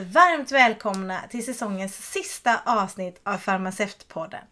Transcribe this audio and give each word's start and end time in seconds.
Varmt 0.00 0.52
välkomna 0.52 1.20
till 1.30 1.44
säsongens 1.44 2.12
sista 2.12 2.60
avsnitt 2.64 3.20
av 3.22 3.38
Farmaceutpodden. 3.38 4.44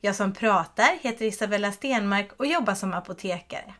Jag 0.00 0.16
som 0.16 0.32
pratar 0.32 0.98
heter 1.00 1.24
Isabella 1.24 1.72
Stenmark 1.72 2.32
och 2.36 2.46
jobbar 2.46 2.74
som 2.74 2.92
apotekare. 2.92 3.74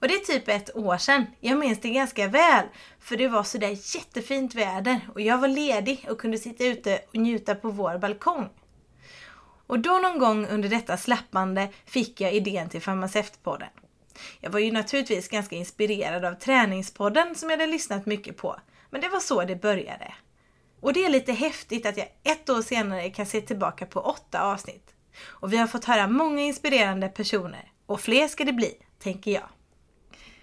Och 0.00 0.08
det 0.08 0.14
är 0.14 0.18
typ 0.18 0.48
ett 0.48 0.76
år 0.76 0.96
sedan. 0.96 1.26
Jag 1.40 1.58
minns 1.58 1.80
det 1.80 1.90
ganska 1.90 2.28
väl. 2.28 2.66
För 3.00 3.16
det 3.16 3.28
var 3.28 3.42
sådär 3.42 3.96
jättefint 3.96 4.54
väder 4.54 5.00
och 5.14 5.20
jag 5.20 5.38
var 5.38 5.48
ledig 5.48 6.06
och 6.10 6.20
kunde 6.20 6.38
sitta 6.38 6.64
ute 6.64 7.00
och 7.08 7.16
njuta 7.16 7.54
på 7.54 7.70
vår 7.70 7.98
balkong. 7.98 8.48
Och 9.66 9.78
då 9.80 9.98
någon 9.98 10.18
gång 10.18 10.46
under 10.46 10.68
detta 10.68 10.96
slappande 10.96 11.68
fick 11.84 12.20
jag 12.20 12.32
idén 12.32 12.68
till 12.68 12.82
Farmaceutpodden. 12.82 13.68
Jag 14.40 14.50
var 14.50 14.60
ju 14.60 14.72
naturligtvis 14.72 15.28
ganska 15.28 15.56
inspirerad 15.56 16.24
av 16.24 16.34
Träningspodden 16.34 17.34
som 17.34 17.50
jag 17.50 17.58
hade 17.58 17.72
lyssnat 17.72 18.06
mycket 18.06 18.36
på. 18.36 18.56
Men 18.92 19.00
det 19.00 19.08
var 19.08 19.20
så 19.20 19.44
det 19.44 19.56
började. 19.56 20.14
Och 20.80 20.92
det 20.92 21.04
är 21.04 21.10
lite 21.10 21.32
häftigt 21.32 21.86
att 21.86 21.96
jag 21.96 22.08
ett 22.22 22.50
år 22.50 22.62
senare 22.62 23.10
kan 23.10 23.26
se 23.26 23.40
tillbaka 23.40 23.86
på 23.86 24.00
åtta 24.00 24.42
avsnitt. 24.42 24.94
Och 25.24 25.52
vi 25.52 25.56
har 25.56 25.66
fått 25.66 25.84
höra 25.84 26.06
många 26.06 26.42
inspirerande 26.42 27.08
personer. 27.08 27.72
Och 27.86 28.00
fler 28.00 28.28
ska 28.28 28.44
det 28.44 28.52
bli, 28.52 28.74
tänker 28.98 29.30
jag. 29.30 29.48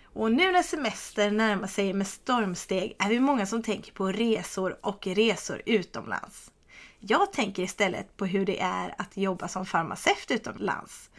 Och 0.04 0.32
nu 0.32 0.52
när 0.52 0.64
semester 0.64 1.32
närmar 1.32 1.68
sig 1.68 1.94
med 1.94 2.08
stormsteg 2.08 2.96
är 3.00 3.10
vi 3.10 3.20
många 3.20 3.46
som 3.46 3.64
tänker 3.64 3.92
på 3.92 4.12
resor 4.12 4.80
och 4.82 5.08
resor 5.08 5.62
utomlands. 5.66 6.52
Jag 7.00 7.34
tänker 7.34 7.64
istället 7.64 8.18
på 8.18 8.26
hur 8.26 8.46
det 8.46 8.62
är 8.62 8.96
att 8.98 9.18
jobba 9.18 9.48
som 9.48 9.66
farmaceut 9.66 10.32
utomlands. 10.32 11.10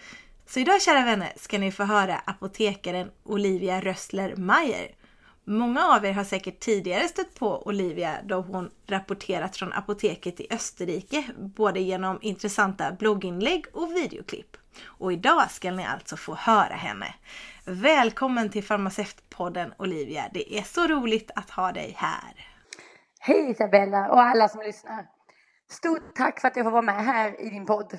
Så 0.47 0.61
idag 0.61 0.83
kära 0.83 1.05
vänner 1.05 1.33
ska 1.37 1.59
ni 1.59 1.73
få 1.73 1.85
höra 1.85 2.23
apotekaren 2.25 3.11
Olivia 3.25 3.81
Rössler 3.81 4.37
Meyer. 4.37 4.95
Många 5.45 5.87
av 5.87 6.05
er 6.05 6.13
har 6.13 6.25
säkert 6.25 6.61
tidigare 6.61 7.09
stött 7.09 7.35
på 7.35 7.67
Olivia 7.67 8.19
då 8.25 8.41
hon 8.41 8.71
rapporterat 8.87 9.57
från 9.57 9.73
apoteket 9.73 10.41
i 10.41 10.47
Österrike, 10.51 11.25
både 11.37 11.81
genom 11.81 12.19
intressanta 12.23 12.93
blogginlägg 12.93 13.67
och 13.73 13.91
videoklipp. 13.91 14.57
Och 14.87 15.13
idag 15.13 15.51
ska 15.51 15.71
ni 15.71 15.87
alltså 15.87 16.17
få 16.17 16.35
höra 16.35 16.75
henne. 16.75 17.15
Välkommen 17.65 18.51
till 18.51 18.65
Farmaceutpodden 18.65 19.75
Olivia. 19.79 20.25
Det 20.35 20.59
är 20.59 20.63
så 20.63 20.87
roligt 20.87 21.31
att 21.35 21.51
ha 21.51 21.73
dig 21.73 21.95
här. 21.97 22.47
Hej 23.21 23.51
Isabella 23.51 24.09
och 24.11 24.21
alla 24.21 24.49
som 24.49 24.61
lyssnar. 24.61 25.07
Stort 25.71 26.15
tack 26.15 26.41
för 26.41 26.49
att 26.49 26.57
jag 26.57 26.67
får 26.67 26.71
vara 26.71 26.83
med 26.83 27.05
här 27.05 27.41
i 27.41 27.51
din 27.51 27.67
podd. 27.67 27.99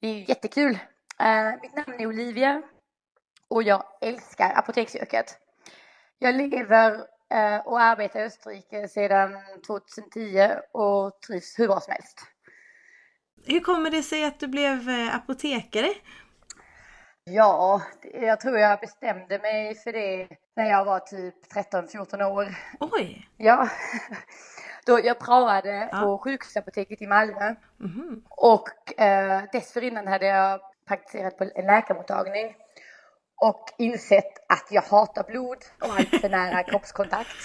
Det 0.00 0.08
är 0.08 0.28
jättekul. 0.28 0.72
Uh, 0.72 1.60
mitt 1.62 1.76
namn 1.76 2.00
är 2.00 2.06
Olivia 2.06 2.62
och 3.50 3.62
jag 3.62 3.84
älskar 4.00 4.52
apoteksyrket. 4.58 5.38
Jag 6.18 6.34
lever 6.34 6.92
uh, 6.94 7.66
och 7.66 7.80
arbetar 7.80 8.20
i 8.20 8.24
Österrike 8.24 8.88
sedan 8.88 9.36
2010 9.66 10.48
och 10.72 11.20
trivs 11.20 11.58
hur 11.58 11.66
bra 11.66 11.80
som 11.80 11.92
helst. 11.92 12.18
Hur 13.46 13.60
kommer 13.60 13.90
det 13.90 14.02
sig 14.02 14.24
att 14.24 14.40
du 14.40 14.48
blev 14.48 14.88
eh, 14.88 15.16
apotekare? 15.16 15.88
Ja, 17.24 17.82
jag 18.14 18.40
tror 18.40 18.58
jag 18.58 18.80
bestämde 18.80 19.38
mig 19.38 19.74
för 19.74 19.92
det 19.92 20.28
när 20.56 20.70
jag 20.70 20.84
var 20.84 20.98
typ 20.98 21.34
13-14 21.54 22.22
år. 22.22 22.54
Oj! 22.80 23.28
Ja. 23.36 23.68
Då 24.86 25.00
jag 25.04 25.18
praoade 25.18 25.88
ja. 25.92 26.00
på 26.00 26.18
sjukhusapoteket 26.18 27.02
i 27.02 27.06
Malmö. 27.06 27.54
Mm. 27.80 28.22
Och 28.28 29.00
eh, 29.00 29.42
dessförinnan 29.52 30.06
hade 30.06 30.26
jag 30.26 30.60
praktiserat 30.88 31.38
på 31.38 31.44
en 31.54 31.66
läkarmottagning. 31.66 32.56
Och 33.40 33.64
insett 33.78 34.50
att 34.52 34.66
jag 34.70 34.82
hatar 34.82 35.24
blod 35.24 35.58
och 35.80 35.94
allt 35.94 36.20
för 36.20 36.28
nära 36.28 36.62
kroppskontakt. 36.70 37.36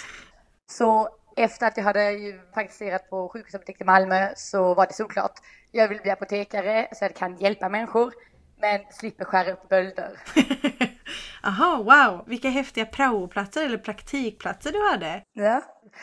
Så 0.66 1.08
efter 1.36 1.66
att 1.66 1.76
jag 1.76 1.84
hade 1.84 2.34
praktiserat 2.54 3.10
på 3.10 3.28
sjukhusapoteket 3.28 3.80
i 3.80 3.84
Malmö 3.84 4.28
så 4.36 4.74
var 4.74 4.86
det 4.86 4.94
såklart. 4.94 5.40
Jag 5.70 5.88
vill 5.88 6.00
bli 6.00 6.10
apotekare 6.10 6.88
så 6.92 7.04
jag 7.04 7.14
kan 7.14 7.36
hjälpa 7.36 7.68
människor 7.68 8.14
men 8.60 8.80
slipper 8.90 9.24
skära 9.24 9.52
upp 9.52 9.68
bölder. 9.68 10.20
Aha, 11.42 11.82
wow! 11.82 12.24
Vilka 12.26 12.48
häftiga 12.48 12.86
praoplatser 12.86 13.64
eller 13.64 13.78
praktikplatser 13.78 14.72
du 14.72 14.90
hade. 14.90 15.22
Ja, 15.32 15.62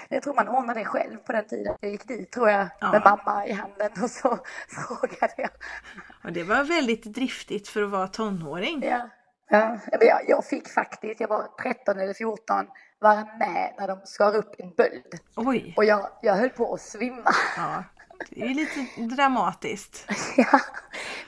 jag 0.10 0.24
tror 0.24 0.34
man 0.34 0.48
ordnade 0.48 0.80
det 0.80 0.86
själv 0.86 1.18
på 1.18 1.32
den 1.32 1.48
tiden. 1.48 1.76
Jag 1.80 1.92
gick 1.92 2.08
dit 2.08 2.32
tror 2.32 2.50
jag 2.50 2.68
ja. 2.80 2.92
med 2.92 3.02
mamma 3.06 3.48
i 3.48 3.52
handen 3.52 3.92
och 4.04 4.10
så 4.10 4.30
frågade 4.68 5.34
jag. 5.38 5.50
Och 6.24 6.32
det 6.32 6.44
var 6.44 6.64
väldigt 6.64 7.04
driftigt 7.04 7.68
för 7.68 7.82
att 7.82 7.90
vara 7.90 8.08
tonåring. 8.08 8.84
Ja, 8.84 9.10
ja. 9.52 10.22
Jag, 10.28 10.46
fick 10.46 10.68
faktiskt, 10.68 11.20
jag 11.20 11.28
var 11.28 11.48
13 11.62 12.00
eller 12.00 12.14
14, 12.14 12.68
vara 13.00 13.28
med 13.40 13.74
när 13.78 13.88
de 13.88 14.00
skar 14.04 14.36
upp 14.36 14.56
en 14.58 14.70
böld. 14.70 15.20
Oj! 15.36 15.74
Och 15.78 15.86
jag, 15.86 16.10
jag 16.22 16.36
höll 16.36 16.50
på 16.50 16.74
att 16.74 16.82
svimma. 16.82 17.32
Ja. 17.58 17.84
Det 18.30 18.42
är 18.42 18.54
lite 18.54 19.16
dramatiskt. 19.16 20.08
ja, 20.38 20.60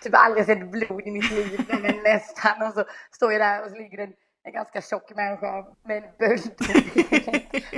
typ 0.01 0.15
aldrig 0.15 0.45
sett 0.45 0.71
blod 0.71 1.01
i 1.07 1.11
mitt 1.11 1.31
liv, 1.31 1.65
men 1.81 2.03
nästan. 2.03 2.67
Och 2.67 2.73
så 2.73 2.85
står 3.11 3.31
jag 3.31 3.41
där 3.41 3.63
och 3.63 3.71
så 3.71 3.75
ligger 3.75 3.97
en, 3.97 4.13
en 4.43 4.53
ganska 4.53 4.81
tjock 4.81 5.15
människa 5.15 5.65
med 5.83 5.97
en 5.97 6.09
böld 6.19 6.55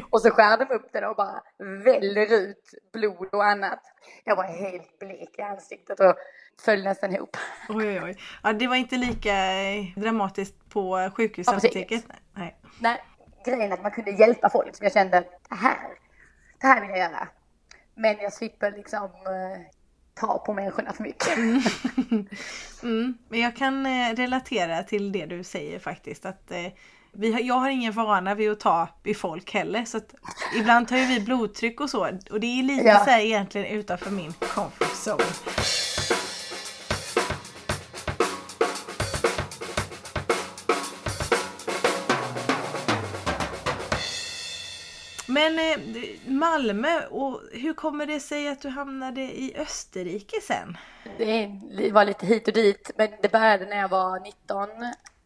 Och 0.10 0.22
så 0.22 0.30
skär 0.32 0.58
de 0.58 0.76
upp 0.76 0.94
den 0.94 1.04
och 1.04 1.16
bara 1.16 1.42
väller 1.84 2.34
ut 2.34 2.74
blod 2.94 3.34
och 3.34 3.46
annat. 3.46 3.80
Jag 4.24 4.36
var 4.36 4.44
helt 4.44 5.00
blek 5.00 5.30
i 5.38 5.42
ansiktet 5.42 6.00
och 6.00 6.16
föll 6.66 6.84
nästan 6.84 7.16
ihop. 7.16 7.38
Oj, 7.70 7.88
oj, 7.88 8.02
oj. 8.04 8.18
Ja, 8.44 8.54
det 8.54 8.68
var 8.68 8.76
inte 8.76 8.96
lika 8.98 9.34
dramatiskt 9.96 10.70
på 10.70 11.12
sjukhusapoteket? 11.16 12.06
Nej. 12.34 12.58
Nej, 12.80 13.04
grejen 13.46 13.74
att 13.74 13.84
man 13.84 13.92
kunde 13.92 14.12
hjälpa 14.12 14.50
folk 14.50 14.76
som 14.76 14.84
jag 14.84 14.94
kände, 14.94 15.24
det 15.50 15.56
här, 15.56 15.90
det 16.62 16.68
här 16.68 16.82
vill 16.82 16.90
jag 16.90 17.00
göra. 17.00 17.28
Men 17.94 18.18
jag 18.18 18.34
slipper 18.34 18.72
liksom 18.72 19.04
eh, 19.04 19.62
ta 20.20 20.38
på 20.38 20.54
människorna 20.54 20.94
för 20.94 21.04
mycket. 21.04 21.38
Mm. 21.38 21.62
mm. 22.84 23.18
Men 23.30 23.40
jag 23.40 23.56
kan 23.56 23.86
eh, 23.86 24.16
relatera 24.16 24.84
till 24.84 25.12
det 25.12 25.26
du 25.26 25.44
säger 25.44 25.80
faktiskt. 25.80 26.26
att 26.26 26.52
eh, 26.52 26.72
vi 27.12 27.34
har, 27.34 27.40
jag 27.40 27.56
har 27.56 27.70
ingen 27.70 27.94
vana 27.94 28.36
vid 28.36 28.52
att 28.52 28.60
ta 28.60 28.90
i 29.04 29.14
folk 29.14 29.54
heller. 29.54 29.86
Så 29.86 29.98
att 29.98 30.16
ibland 30.56 30.88
tar 30.88 30.98
ju 30.98 31.06
vi 31.06 31.20
blodtryck 31.20 31.82
och 31.82 31.90
så. 31.90 32.10
Och 32.32 32.40
det 32.40 32.48
är 32.60 32.64
lite 32.64 32.88
ja. 32.88 33.06
så 33.06 33.10
här 33.10 33.20
egentligen 33.20 33.68
utanför 33.68 34.12
min 34.12 34.34
comfort 34.34 34.94
zone. 35.06 35.95
Men 45.46 45.60
eh, 45.60 45.80
Malmö, 46.28 47.06
och 47.06 47.42
hur 47.52 47.74
kommer 47.74 48.06
det 48.06 48.20
sig 48.20 48.48
att 48.48 48.62
du 48.62 48.70
hamnade 48.70 49.22
i 49.22 49.56
Österrike 49.58 50.42
sen? 50.42 50.78
Det 51.18 51.92
var 51.92 52.06
lite 52.06 52.26
hit 52.26 52.48
och 52.48 52.54
dit, 52.54 52.92
men 52.96 53.10
det 53.22 53.32
började 53.32 53.66
när 53.66 53.78
jag 53.78 53.90
var 53.90 54.20
19. 54.20 54.70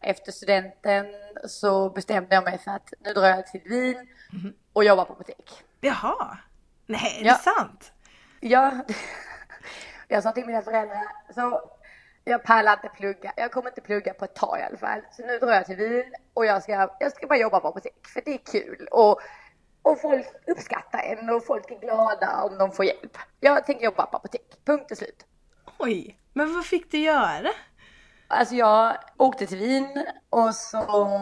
Efter 0.00 0.32
studenten 0.32 1.06
så 1.46 1.90
bestämde 1.90 2.34
jag 2.34 2.44
mig 2.44 2.58
för 2.58 2.70
att 2.70 2.92
nu 3.04 3.12
drar 3.12 3.26
jag 3.26 3.46
till 3.46 3.60
Wien 3.64 4.08
mhm. 4.32 4.54
och 4.72 4.84
jobbar 4.84 5.04
på 5.04 5.12
apotek. 5.12 5.64
Jaha, 5.80 6.38
nej 6.86 7.18
är 7.20 7.24
ja. 7.24 7.32
det 7.32 7.38
sant? 7.38 7.92
Ja, 8.40 8.72
jag 10.08 10.22
sa 10.22 10.32
till 10.32 10.46
mina 10.46 10.62
föräldrar, 10.62 11.02
så 11.34 11.70
jag 12.24 12.44
pallar 12.44 12.72
inte 12.72 12.88
plugga. 12.88 13.32
Jag 13.36 13.52
kommer 13.52 13.68
inte 13.68 13.80
plugga 13.80 14.14
på 14.14 14.24
ett 14.24 14.34
tag 14.34 14.58
i 14.60 14.62
alla 14.62 14.78
fall. 14.78 15.00
Så 15.12 15.26
nu 15.26 15.38
drar 15.38 15.52
jag 15.52 15.66
till 15.66 15.76
Wien 15.76 16.12
och 16.34 16.46
jag 16.46 16.62
ska, 16.62 16.90
jag 17.00 17.12
ska 17.12 17.26
bara 17.26 17.38
jobba 17.38 17.60
på 17.60 17.68
apotek 17.68 18.06
för 18.06 18.22
det 18.24 18.34
är 18.34 18.38
kul. 18.52 18.88
Och 18.90 19.20
och 19.82 20.00
folk 20.00 20.26
uppskattar 20.46 20.98
en 20.98 21.30
och 21.30 21.44
folk 21.44 21.70
är 21.70 21.80
glada 21.80 22.42
om 22.42 22.58
de 22.58 22.72
får 22.72 22.84
hjälp. 22.84 23.18
Jag 23.40 23.66
tänker 23.66 23.84
jobba 23.84 24.06
på 24.06 24.16
apotek, 24.16 24.58
punkt 24.64 24.90
och 24.90 24.96
slut. 24.96 25.26
Oj, 25.78 26.18
men 26.32 26.54
vad 26.54 26.66
fick 26.66 26.90
du 26.90 26.98
göra? 26.98 27.50
Alltså 28.28 28.54
jag 28.54 28.96
åkte 29.16 29.46
till 29.46 29.58
Wien 29.58 30.06
och 30.30 30.54
så 30.54 31.14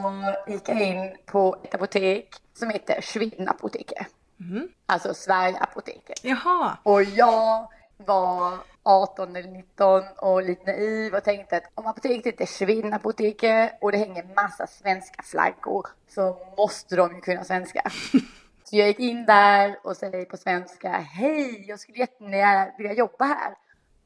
gick 0.47 0.69
jag 0.69 0.81
in 0.81 1.17
på 1.27 1.57
ett 1.65 1.75
apotek 1.75 2.35
som 2.55 2.71
heter 2.71 3.01
Schweden 3.01 3.49
Apoteke. 3.49 4.07
Mm. 4.41 4.69
Alltså 4.87 5.15
Sverige 5.15 5.59
Apoteket. 5.59 6.25
Jaha. 6.25 6.79
Och 6.83 7.03
jag 7.03 7.69
var 7.97 8.59
18 8.83 9.37
eller 9.37 9.51
19 9.51 10.03
och 10.17 10.43
lite 10.43 10.65
naiv 10.65 11.15
och 11.15 11.25
tänkte 11.25 11.57
att 11.57 11.65
om 11.75 11.87
apoteket 11.87 12.27
heter 12.27 12.47
Schweden 12.47 12.95
Apoteket 12.95 13.79
och 13.81 13.93
det 13.93 13.99
hänger 13.99 14.35
massa 14.37 14.67
svenska 14.67 15.23
flaggor 15.23 15.87
så 16.09 16.37
måste 16.57 16.97
de 16.97 17.15
ju 17.15 17.21
kunna 17.21 17.45
svenska. 17.45 17.91
Så 18.71 18.77
jag 18.77 18.89
gick 18.89 18.99
in 18.99 19.27
där 19.27 19.79
och 19.83 19.97
säger 19.97 20.25
på 20.25 20.37
svenska, 20.37 20.91
hej, 20.91 21.65
jag 21.69 21.81
skulle 21.81 21.99
jättegärna 21.99 22.73
vilja 22.79 22.93
jobba 22.93 23.25
här. 23.25 23.55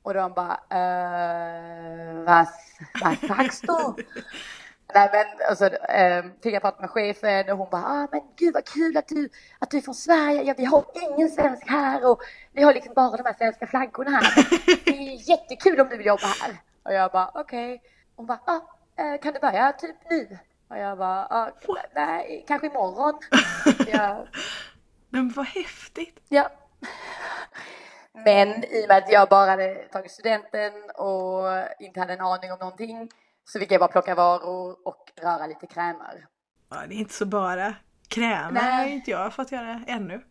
Och 0.03 0.15
de 0.15 0.33
bara, 0.33 0.61
eh, 0.71 2.15
vad, 2.25 2.47
vad 3.03 3.19
sagst 3.19 3.63
du? 3.63 4.05
Nej 4.95 5.11
men 5.13 5.51
och 5.51 5.59
så 5.59 5.65
eh, 5.65 6.25
fick 6.43 6.55
jag 6.55 6.63
prata 6.63 6.81
med 6.81 6.91
chefen 6.91 7.51
och 7.51 7.59
hon 7.59 7.71
bara, 7.71 7.85
ah, 7.85 8.09
men 8.13 8.21
gud 8.37 8.55
vad 8.55 8.65
kul 8.65 8.97
att 8.97 9.09
du, 9.09 9.29
att 9.59 9.71
du 9.71 9.77
är 9.77 9.81
från 9.81 9.95
Sverige, 9.95 10.43
ja, 10.43 10.55
vi 10.57 10.65
har 10.65 10.85
ingen 10.95 11.29
svensk 11.29 11.69
här 11.69 12.11
och 12.11 12.23
vi 12.53 12.63
har 12.63 12.75
liksom 12.75 12.95
bara 12.95 13.17
de 13.17 13.23
här 13.27 13.35
svenska 13.39 13.67
flaggorna 13.67 14.11
här. 14.11 14.49
Det 14.85 14.91
är 14.91 15.31
jättekul 15.31 15.81
om 15.81 15.89
du 15.89 15.97
vill 15.97 16.07
jobba 16.07 16.27
här. 16.27 16.57
Och 16.83 16.93
jag 16.93 17.13
bara, 17.13 17.31
okej. 17.35 17.75
Okay. 17.75 17.89
Hon 18.17 18.27
bara, 18.27 18.41
ah, 18.45 18.61
eh, 19.03 19.21
kan 19.21 19.33
du 19.33 19.41
börja 19.41 19.73
typ 19.73 19.97
nu? 20.11 20.39
Och 20.73 20.79
jag 20.79 20.99
bara, 20.99 21.27
ah, 21.31 21.51
nej, 21.95 22.45
kanske 22.49 22.67
imorgon. 22.67 23.19
jag, 23.87 24.29
Men 25.09 25.29
vad 25.29 25.47
häftigt! 25.47 26.21
Ja. 26.29 26.51
Men 28.13 28.65
i 28.65 28.85
och 28.85 28.89
med 28.89 28.97
att 28.97 29.13
jag 29.13 29.29
bara 29.29 29.51
hade 29.51 29.75
tagit 29.75 30.11
studenten 30.11 30.73
och 30.95 31.45
inte 31.81 32.01
hade 32.01 32.13
en 32.13 32.21
aning 32.21 32.53
om 32.53 32.59
någonting 32.59 33.09
så 33.45 33.59
fick 33.59 33.73
jag 33.73 33.81
bara 33.81 33.89
plocka 33.89 34.15
varor 34.15 34.77
och 34.85 35.13
röra 35.23 35.47
lite 35.47 35.67
krämer. 35.67 36.27
Ja, 36.71 36.77
det 36.89 36.95
är 36.95 36.99
inte 36.99 37.15
så 37.15 37.27
bara. 37.27 37.75
Krämer 38.09 38.61
har 38.61 38.85
inte 38.85 39.11
jag 39.11 39.35
fått 39.35 39.53
göra 39.53 39.81
ännu. 39.87 40.15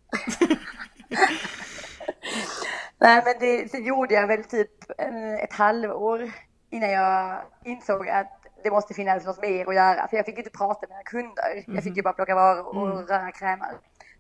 Nej 2.98 3.22
men 3.26 3.36
det, 3.40 3.72
det 3.72 3.80
gjorde 3.80 4.14
jag 4.14 4.28
väl 4.28 4.44
typ 4.44 5.00
eh, 5.00 5.34
ett 5.34 5.54
halvår 5.54 6.32
innan 6.70 6.92
jag 6.92 7.42
insåg 7.66 8.10
att 8.10 8.41
det 8.64 8.72
måste 8.72 8.94
finnas 8.94 9.26
något 9.26 9.42
mer 9.42 9.70
att 9.70 9.76
göra. 9.76 10.08
För 10.08 10.18
jag 10.18 10.26
fick 10.26 10.36
ju 10.36 10.40
inte 10.40 10.58
prata 10.58 10.88
med 10.88 10.90
mina 10.90 11.04
kunder. 11.04 11.64
Jag 11.68 11.84
fick 11.84 11.98
ju 11.98 12.02
bara 12.02 12.14
plocka 12.14 12.36
varor 12.36 12.78
och 12.78 13.10
röra 13.10 13.32
krämer. 13.32 13.72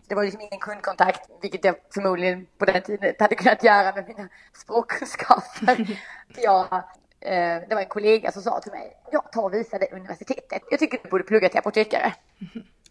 Så 0.02 0.08
det 0.08 0.16
var 0.16 0.24
liksom 0.24 0.42
ingen 0.42 0.60
kundkontakt, 0.60 1.30
vilket 1.42 1.66
jag 1.66 1.76
förmodligen 1.94 2.48
på 2.58 2.66
den 2.66 2.82
tiden 2.82 3.10
inte 3.10 3.24
hade 3.24 3.36
kunnat 3.36 3.64
göra 3.64 3.96
med 3.96 4.08
mina 4.08 4.30
språkkunskaper. 4.54 6.00
Jag, 6.36 6.74
eh, 7.20 7.62
det 7.70 7.76
var 7.76 7.82
en 7.82 7.88
kollega 7.88 8.32
som 8.32 8.42
sa 8.42 8.60
till 8.60 8.72
mig, 8.72 8.98
jag 9.12 9.32
tar 9.32 9.44
och 9.44 9.54
visar 9.54 9.80
dig 9.80 9.90
universitetet. 9.92 10.62
Jag 10.72 10.80
tycker 10.80 11.00
du 11.04 11.10
borde 11.10 11.24
plugga 11.24 11.50
till 11.50 11.60
apotekare. 11.60 12.14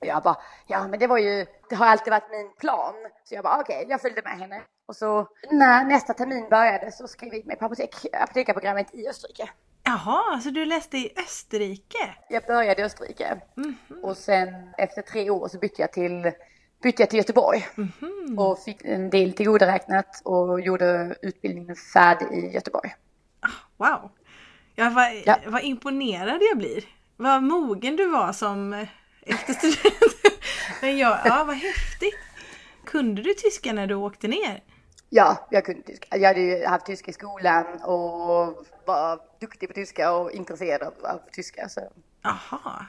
Och 0.01 0.07
jag 0.07 0.23
bara, 0.23 0.37
ja 0.67 0.89
men 0.89 0.99
det 0.99 1.07
var 1.07 1.19
ju, 1.19 1.47
det 1.69 1.75
har 1.75 1.87
alltid 1.87 2.11
varit 2.11 2.31
min 2.31 2.51
plan. 2.61 2.95
Så 3.25 3.35
jag 3.35 3.45
bara, 3.45 3.61
okej, 3.61 3.87
jag 3.89 4.01
följde 4.01 4.23
med 4.23 4.39
henne. 4.39 4.63
Och 4.87 4.97
så 4.97 5.29
när 5.51 5.85
nästa 5.85 6.15
termin 6.15 6.49
började 6.49 6.93
så 6.93 7.09
skrev 7.09 7.33
jag 7.33 7.41
in 7.41 7.47
mig 7.47 7.57
på 7.57 7.65
apotek, 7.65 7.95
apotekarprogrammet 8.13 8.95
i 8.95 9.09
Österrike. 9.09 9.51
Jaha, 9.91 10.41
så 10.41 10.51
du 10.51 10.65
läste 10.65 10.99
i 10.99 11.13
Österrike? 11.17 12.15
Jag 12.29 12.43
började 12.45 12.83
i 12.83 12.85
Österrike 12.85 13.41
och 14.03 14.17
sen 14.17 14.49
efter 14.79 15.03
tre 15.03 15.31
år 15.31 15.49
så 15.49 15.59
bytte 15.59 15.83
jag 15.83 15.93
till, 15.93 16.33
bytte 16.83 17.03
jag 17.03 17.11
till 17.11 17.19
Göteborg 17.19 17.67
och 18.39 18.59
fick 18.59 18.85
en 18.85 19.11
del 19.11 19.33
tillgodoräknat 19.33 20.23
och 20.25 20.61
gjorde 20.61 21.17
utbildningen 21.23 21.77
färdig 21.77 22.27
i 22.39 22.51
Göteborg. 22.55 22.95
Wow! 23.77 24.11
Jag 24.75 24.91
var, 24.91 25.23
Ja. 25.27 25.37
vad 25.47 25.63
imponerad 25.63 26.43
jag 26.51 26.59
blir. 26.59 26.85
Vad 27.17 27.43
mogen 27.43 27.97
du 27.97 28.07
var 28.07 28.33
som 28.33 28.73
eh, 28.73 28.89
efterstudent. 29.23 30.17
Men 30.83 30.99
ja, 30.99 31.21
ja, 31.25 31.45
vad 31.45 31.57
häftigt. 31.57 32.15
Kunde 32.85 33.23
du 33.23 33.35
tyska 33.35 33.73
när 33.73 33.87
du 33.87 33.95
åkte 33.95 34.29
ner? 34.29 34.63
Ja, 35.13 35.47
jag 35.51 35.65
kunde 35.65 35.83
tyska. 35.83 36.17
Jag 36.17 36.29
hade 36.29 36.41
ju 36.41 36.65
haft 36.65 36.87
tyska 36.87 37.11
i 37.11 37.15
skolan 37.15 37.65
och 37.83 38.67
var 38.85 39.21
duktig 39.41 39.69
på 39.69 39.75
tyska 39.75 40.13
och 40.13 40.33
intresserad 40.33 40.83
av, 40.83 40.95
av 41.07 41.21
tyska. 41.33 41.69
Så. 41.69 41.81
Aha. 42.25 42.87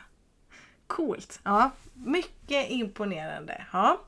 Coolt. 0.88 1.40
Ja, 1.44 1.72
mycket 1.94 2.70
imponerande. 2.70 3.66
Ja. 3.74 4.02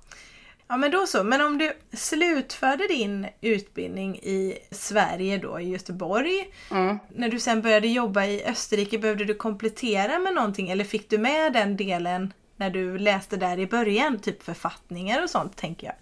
ja, 0.68 0.78
men 0.78 0.92
då 0.92 1.08
så. 1.08 1.24
Men 1.24 1.42
om 1.42 1.58
du 1.58 1.74
slutförde 1.94 2.88
din 2.88 3.28
utbildning 3.42 4.16
i 4.16 4.58
Sverige 4.72 5.38
då, 5.38 5.60
i 5.60 5.70
Göteborg. 5.70 6.54
Mm. 6.72 7.00
När 7.10 7.30
du 7.30 7.40
sen 7.40 7.62
började 7.62 7.88
jobba 7.88 8.26
i 8.26 8.46
Österrike, 8.46 8.98
behövde 9.00 9.26
du 9.26 9.34
komplettera 9.34 10.20
med 10.20 10.34
någonting 10.34 10.70
eller 10.70 10.84
fick 10.84 11.10
du 11.10 11.18
med 11.18 11.54
den 11.54 11.78
delen 11.78 12.34
när 12.56 12.70
du 12.70 12.98
läste 12.98 13.38
där 13.38 13.60
i 13.60 13.68
början? 13.68 14.20
Typ 14.20 14.44
författningar 14.44 15.24
och 15.24 15.30
sånt 15.30 15.58
tänker 15.58 15.88
jag. 15.88 15.96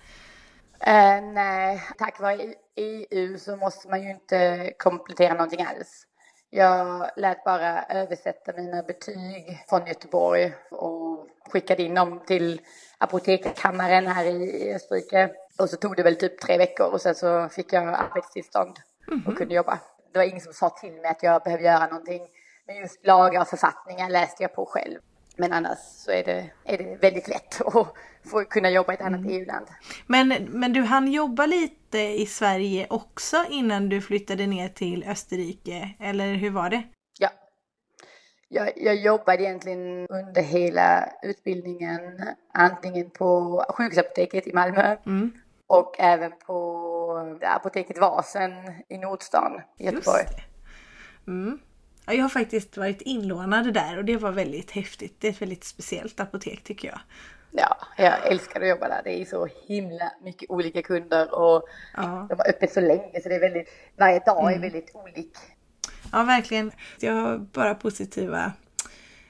Eh, 0.83 1.21
nej, 1.21 1.83
tack 1.97 2.19
vare 2.19 2.53
EU 2.75 3.37
så 3.37 3.55
måste 3.55 3.89
man 3.89 4.03
ju 4.03 4.09
inte 4.09 4.71
komplettera 4.77 5.33
någonting 5.33 5.65
alls. 5.65 6.07
Jag 6.49 7.09
lät 7.15 7.43
bara 7.43 7.83
översätta 7.83 8.53
mina 8.53 8.83
betyg 8.83 9.65
från 9.69 9.87
Göteborg 9.87 10.53
och 10.71 11.27
skickade 11.51 11.83
in 11.83 11.95
dem 11.95 12.19
till 12.27 12.61
apotekskammaren 12.97 14.07
här 14.07 14.25
i 14.25 14.73
Österrike. 14.73 15.29
Och 15.59 15.69
så 15.69 15.77
tog 15.77 15.95
det 15.95 16.03
väl 16.03 16.15
typ 16.15 16.41
tre 16.41 16.57
veckor 16.57 16.93
och 16.93 17.01
sen 17.01 17.15
så 17.15 17.49
fick 17.49 17.73
jag 17.73 17.87
arbetstillstånd 17.87 18.79
och 19.27 19.37
kunde 19.37 19.55
jobba. 19.55 19.79
Det 20.13 20.19
var 20.19 20.25
ingen 20.25 20.41
som 20.41 20.53
sa 20.53 20.69
till 20.69 20.91
mig 20.91 21.05
att 21.05 21.23
jag 21.23 21.43
behövde 21.43 21.65
göra 21.65 21.87
någonting. 21.87 22.27
Men 22.67 22.75
just 22.75 23.05
lagar 23.07 23.41
och 23.41 23.47
författningar 23.47 24.09
läste 24.09 24.43
jag 24.43 24.55
på 24.55 24.65
själv. 24.65 24.99
Men 25.41 25.53
annars 25.53 25.77
så 25.79 26.11
är 26.11 26.23
det, 26.23 26.49
är 26.65 26.77
det 26.77 26.97
väldigt 27.01 27.27
lätt 27.27 27.61
att 27.65 27.93
få 28.31 28.43
kunna 28.43 28.69
jobba 28.69 28.93
i 28.93 28.95
ett 28.95 29.01
annat 29.01 29.21
EU-land. 29.29 29.67
Men, 30.07 30.27
men 30.49 30.73
du 30.73 30.81
hann 30.81 31.11
jobba 31.11 31.45
lite 31.45 31.99
i 31.99 32.25
Sverige 32.25 32.87
också 32.89 33.37
innan 33.49 33.89
du 33.89 34.01
flyttade 34.01 34.47
ner 34.47 34.69
till 34.69 35.03
Österrike, 35.07 35.89
eller 35.99 36.33
hur 36.33 36.49
var 36.49 36.69
det? 36.69 36.83
Ja. 37.19 37.29
Jag, 38.49 38.71
jag 38.75 38.95
jobbade 38.95 39.43
egentligen 39.43 40.07
under 40.09 40.41
hela 40.41 41.09
utbildningen 41.23 42.01
antingen 42.53 43.09
på 43.09 43.63
sjukhusapoteket 43.69 44.47
i 44.47 44.53
Malmö 44.53 44.95
Mm. 45.05 45.31
och 45.67 45.95
även 45.99 46.31
på 46.45 47.37
apoteket 47.41 47.97
Vasen 47.97 48.51
i 48.89 48.97
Nordstan 48.97 49.61
i 49.77 49.85
Göteborg. 49.85 50.25
Mm. 51.27 51.59
Ja, 52.05 52.13
jag 52.13 52.21
har 52.21 52.29
faktiskt 52.29 52.77
varit 52.77 53.01
inlånad 53.01 53.73
där 53.73 53.97
och 53.97 54.05
det 54.05 54.17
var 54.17 54.31
väldigt 54.31 54.71
häftigt. 54.71 55.15
Det 55.19 55.27
är 55.27 55.31
ett 55.31 55.41
väldigt 55.41 55.63
speciellt 55.63 56.19
apotek 56.19 56.63
tycker 56.63 56.87
jag. 56.87 56.99
Ja, 57.51 57.77
jag 57.97 58.27
älskar 58.27 58.61
att 58.61 58.67
jobba 58.67 58.87
där. 58.87 59.01
Det 59.03 59.21
är 59.21 59.25
så 59.25 59.47
himla 59.67 60.11
mycket 60.23 60.49
olika 60.49 60.81
kunder 60.81 61.35
och 61.35 61.63
Ja. 61.97 62.25
de 62.29 62.35
har 62.37 62.49
öppet 62.49 62.73
så 62.73 62.81
länge 62.81 63.21
så 63.23 63.29
det 63.29 63.35
är 63.35 63.39
väldigt, 63.39 63.69
varje 63.97 64.19
dag 64.19 64.53
är 64.53 64.59
väldigt 64.59 64.91
olik. 64.95 65.33
Ja, 66.11 66.23
verkligen. 66.23 66.71
Jag 66.99 67.13
har 67.13 67.37
bara 67.37 67.75
positiva 67.75 68.51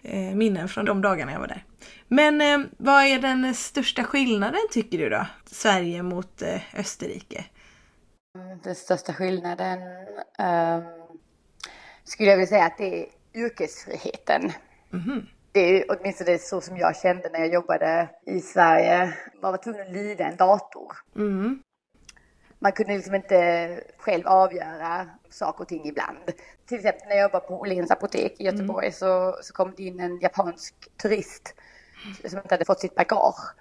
eh, 0.04 0.36
minnen 0.36 0.68
från 0.70 0.86
de 0.86 1.02
dagarna 1.02 1.32
jag 1.32 1.40
var 1.40 1.48
där. 1.48 1.64
Men 2.08 2.42
eh, 2.42 2.68
vad 2.78 3.04
är 3.04 3.20
den 3.20 3.54
största 3.56 4.04
skillnaden 4.04 4.62
tycker 4.72 4.98
du 4.98 5.10
då? 5.10 5.26
Sverige 5.46 6.04
mot 6.04 6.42
eh, 6.42 6.62
Österrike? 6.80 7.46
Den 8.64 8.76
största 8.76 9.14
skillnaden 9.14 9.80
ehm, 10.40 10.84
skulle 12.12 12.30
jag 12.30 12.38
vilja 12.38 12.48
säga 12.48 12.66
att 12.66 12.78
det 12.78 13.02
är 13.02 13.08
yrkesfriheten. 13.34 14.52
Det 15.52 15.60
är 15.60 15.86
åtminstone 15.90 16.38
så 16.38 16.62
som 16.62 16.78
jag 16.78 16.96
kände 16.96 17.30
när 17.30 17.40
jag 17.40 17.54
jobbade 17.54 18.10
i 18.26 18.40
Sverige. 18.40 19.14
Man 19.42 19.52
var 19.52 19.58
tvungen 19.58 19.82
att 19.82 19.92
lyda 19.92 20.26
en 20.26 20.36
dator. 20.36 20.98
Mm. 21.16 21.64
Man 22.60 22.72
kunde 22.72 22.94
liksom 22.94 23.16
inte 23.16 23.84
själv 23.98 24.28
avgöra 24.28 25.10
saker 25.30 25.62
och 25.62 25.68
ting 25.68 25.88
ibland. 25.88 26.18
Till 26.66 26.78
exempel 26.78 27.08
när 27.08 27.16
jag 27.16 27.24
jobbade 27.24 27.48
på 27.48 27.60
Åhléns 27.60 27.92
apotek 27.92 28.36
i 28.40 28.44
Göteborg 28.44 28.92
så, 28.92 29.38
så 29.42 29.54
kom 29.54 29.74
det 29.78 29.84
in 29.84 30.00
en 30.00 30.20
japansk 30.20 30.76
turist 31.02 31.56
som 32.26 32.40
inte 32.40 32.54
hade 32.54 32.66
fått 32.66 32.80
sitt 32.80 32.96
bagage 32.96 33.56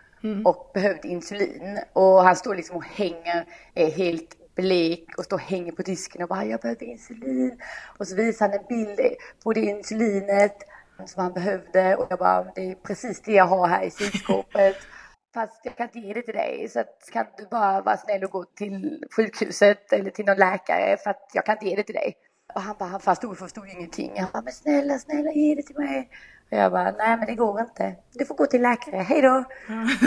och 0.45 0.71
behövde 0.75 1.09
insulin. 1.09 1.78
Och 1.92 2.23
han 2.23 2.37
står 2.37 2.54
liksom 2.54 2.76
och 2.76 2.85
hänger, 2.85 3.47
är 3.75 3.90
helt 3.90 4.39
blek 4.61 5.19
och 5.19 5.25
står 5.25 5.37
och 5.37 5.43
hänger 5.43 5.73
på 5.73 5.83
disken 5.83 6.23
och 6.23 6.29
bara 6.29 6.45
jag 6.45 6.61
behöver 6.61 6.83
insulin. 6.83 7.61
Och 7.99 8.09
så 8.09 8.17
visar 8.17 8.49
han 8.49 8.59
en 8.59 8.67
bild 8.69 9.00
på 9.45 9.52
det 9.52 9.61
insulinet 9.61 10.57
som 11.07 11.23
han 11.23 11.33
behövde 11.33 11.97
och 11.97 12.07
jag 12.11 12.19
bara 12.19 12.45
det 12.55 12.71
är 12.71 12.75
precis 12.75 13.21
det 13.21 13.33
jag 13.33 13.47
har 13.47 13.69
här 13.69 13.83
i 13.83 13.90
kylskåpet. 13.90 14.76
Fast 15.35 15.61
jag 15.64 15.76
kan 15.76 15.87
inte 15.87 15.99
ge 15.99 16.12
det 16.12 16.23
till 16.23 16.35
dig 16.35 16.69
så 16.69 16.85
kan 17.12 17.26
du 17.38 17.47
bara 17.50 17.81
vara 17.81 17.97
snäll 17.97 18.25
och 18.25 18.31
gå 18.31 18.45
till 18.45 19.05
sjukhuset 19.17 19.93
eller 19.93 20.11
till 20.11 20.25
någon 20.25 20.37
läkare 20.37 20.97
för 20.97 21.11
att 21.11 21.31
jag 21.33 21.47
kan 21.47 21.55
inte 21.55 21.67
ge 21.67 21.76
det 21.76 21.83
till 21.83 21.95
dig. 21.95 22.14
Och 22.55 22.61
han 22.61 22.76
bara, 22.79 22.88
han 22.88 23.00
förstod, 23.00 23.38
förstod 23.38 23.69
ingenting. 23.69 24.12
Han 24.17 24.29
bara, 24.33 24.43
men 24.43 24.52
snälla, 24.52 24.99
snälla 24.99 25.31
ge 25.33 25.55
det 25.55 25.62
till 25.62 25.79
mig. 25.79 26.09
Och 26.50 26.59
jag 26.59 26.73
bara, 26.73 26.90
nej 26.90 27.17
men 27.17 27.26
det 27.26 27.35
går 27.35 27.61
inte. 27.61 27.97
Du 28.12 28.25
får 28.25 28.35
gå 28.35 28.47
till 28.47 28.62
läkare, 28.62 28.97
hej 28.97 29.23
då. 29.23 29.45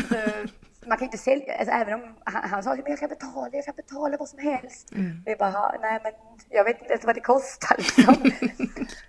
Så, 0.09 0.15
man 0.87 0.97
kan 0.97 1.05
inte 1.05 1.17
sälja, 1.17 1.57
alltså, 1.57 1.75
även 1.75 1.93
om 1.93 2.15
han, 2.23 2.49
han 2.49 2.63
sa, 2.63 2.69
men 2.69 2.83
jag 2.85 2.99
kan 2.99 3.09
betala, 3.09 3.49
jag 3.51 3.65
kan 3.65 3.75
betala 3.75 4.17
vad 4.17 4.29
som 4.29 4.39
helst. 4.39 4.91
Och 5.25 5.31
jag 5.31 5.37
bara, 5.37 5.75
nej 5.81 5.99
men 6.03 6.13
jag 6.49 6.63
vet 6.63 6.79
inte 6.79 6.93
ens 6.93 7.05
vad 7.05 7.15
det 7.15 7.21
kostar 7.21 7.75
liksom. 7.77 8.15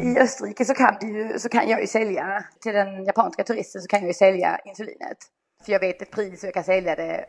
I 0.00 0.18
Österrike 0.18 0.64
så 0.64 0.74
kan, 0.74 0.96
du 1.00 1.38
så 1.38 1.48
kan 1.48 1.68
jag 1.68 1.80
ju 1.80 1.86
sälja 1.86 2.44
till 2.60 2.72
den 2.72 3.04
japanska 3.04 3.44
turisten 3.44 3.82
så 3.82 3.88
kan 3.88 4.00
jag 4.00 4.08
ju 4.08 4.14
sälja 4.14 4.58
insulinet. 4.64 5.18
För 5.64 5.72
jag 5.72 5.80
vet 5.80 6.02
ett 6.02 6.10
pris 6.10 6.42
och 6.42 6.46
jag 6.46 6.54
kan 6.54 6.64
sälja 6.64 6.96
det. 6.96 7.24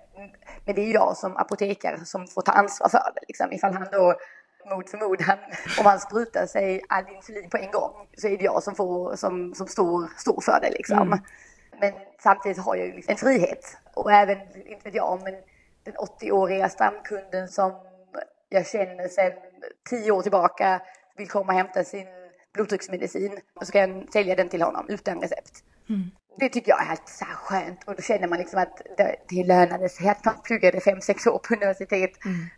Men 0.66 0.76
det 0.76 0.82
är 0.82 0.94
jag 0.94 1.18
som 1.18 1.38
apotekare 1.38 2.06
som 2.06 2.28
får 2.28 2.42
ta 2.42 2.52
ansvar 2.52 2.90
för 2.90 3.12
det. 3.16 3.22
Liksom. 3.28 3.52
Ifall 3.52 3.74
han 3.74 3.88
då 3.92 4.16
mot 4.70 4.90
förmodan, 4.90 5.38
om 5.80 5.86
han 5.86 6.00
sprutar 6.00 6.46
sig 6.46 6.82
all 6.90 7.10
insulin 7.16 7.50
på 7.50 7.58
en 7.58 7.72
gång 7.72 8.08
så 8.18 8.28
är 8.28 8.38
det 8.38 8.44
jag 8.44 8.64
som, 8.64 8.76
får, 8.76 9.16
som, 9.16 9.54
som 9.54 9.68
står, 9.68 10.10
står 10.18 10.42
för 10.42 10.60
det. 10.62 10.70
Liksom. 10.70 11.20
Men 11.80 11.94
samtidigt 12.20 12.58
har 12.58 12.76
jag 12.76 12.88
ju 12.88 12.94
liksom 12.94 13.12
en 13.12 13.18
frihet. 13.18 13.78
Och 13.94 14.12
även, 14.12 14.38
inte 14.56 14.84
vet 14.84 14.96
jag, 14.96 15.22
men 15.24 15.34
den 15.84 15.94
80-åriga 15.94 16.70
stamkunden 16.70 17.48
som 17.48 17.74
jag 18.50 18.68
känner 18.68 19.08
sedan 19.08 19.34
10 19.90 20.12
år 20.12 20.22
tillbaka 20.22 20.82
vill 21.18 21.30
komma 21.30 21.54
och 21.54 21.58
hämta 21.58 21.84
sin 21.84 22.08
blodtrycksmedicin 22.54 23.40
och 23.56 23.66
så 23.66 23.72
kan 23.72 23.82
jag 23.82 24.14
sälja 24.14 24.36
den 24.36 24.50
till 24.50 24.62
honom 24.62 24.86
utan 24.90 25.22
recept. 25.22 25.64
Det 26.40 26.50
tycker 26.50 26.70
jag 26.70 26.82
är 26.82 26.86
helt 26.86 27.10
så 27.10 27.26
skönt 27.26 27.84
och 27.84 27.96
då 27.96 28.02
känner 28.02 28.28
man 28.28 28.38
liksom 28.38 28.60
att 28.60 28.82
det, 28.98 29.16
det 29.30 29.44
lönade 29.44 29.90
sig 29.90 30.10
att 30.10 30.26
man 30.26 30.36
pluggade 30.44 30.80
5-6 30.80 31.30
år 31.30 31.40
på 31.40 31.54
universitet. 31.54 32.12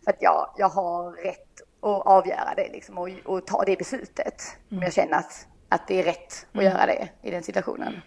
För 0.04 0.10
att 0.10 0.22
jag, 0.22 0.54
jag 0.56 0.68
har 0.68 1.12
rätt 1.12 1.60
att 1.82 2.06
avgöra 2.06 2.54
det 2.56 2.68
liksom 2.72 2.98
och, 2.98 3.08
och 3.24 3.46
ta 3.46 3.64
det 3.64 3.78
beslutet. 3.78 4.42
Om 4.70 4.82
jag 4.82 4.92
känner 4.92 5.18
att, 5.18 5.46
att 5.68 5.88
det 5.88 6.00
är 6.00 6.04
rätt 6.04 6.46
att 6.52 6.64
göra 6.64 6.86
det 6.86 7.08
i 7.22 7.30
den 7.30 7.42
situationen. 7.42 8.00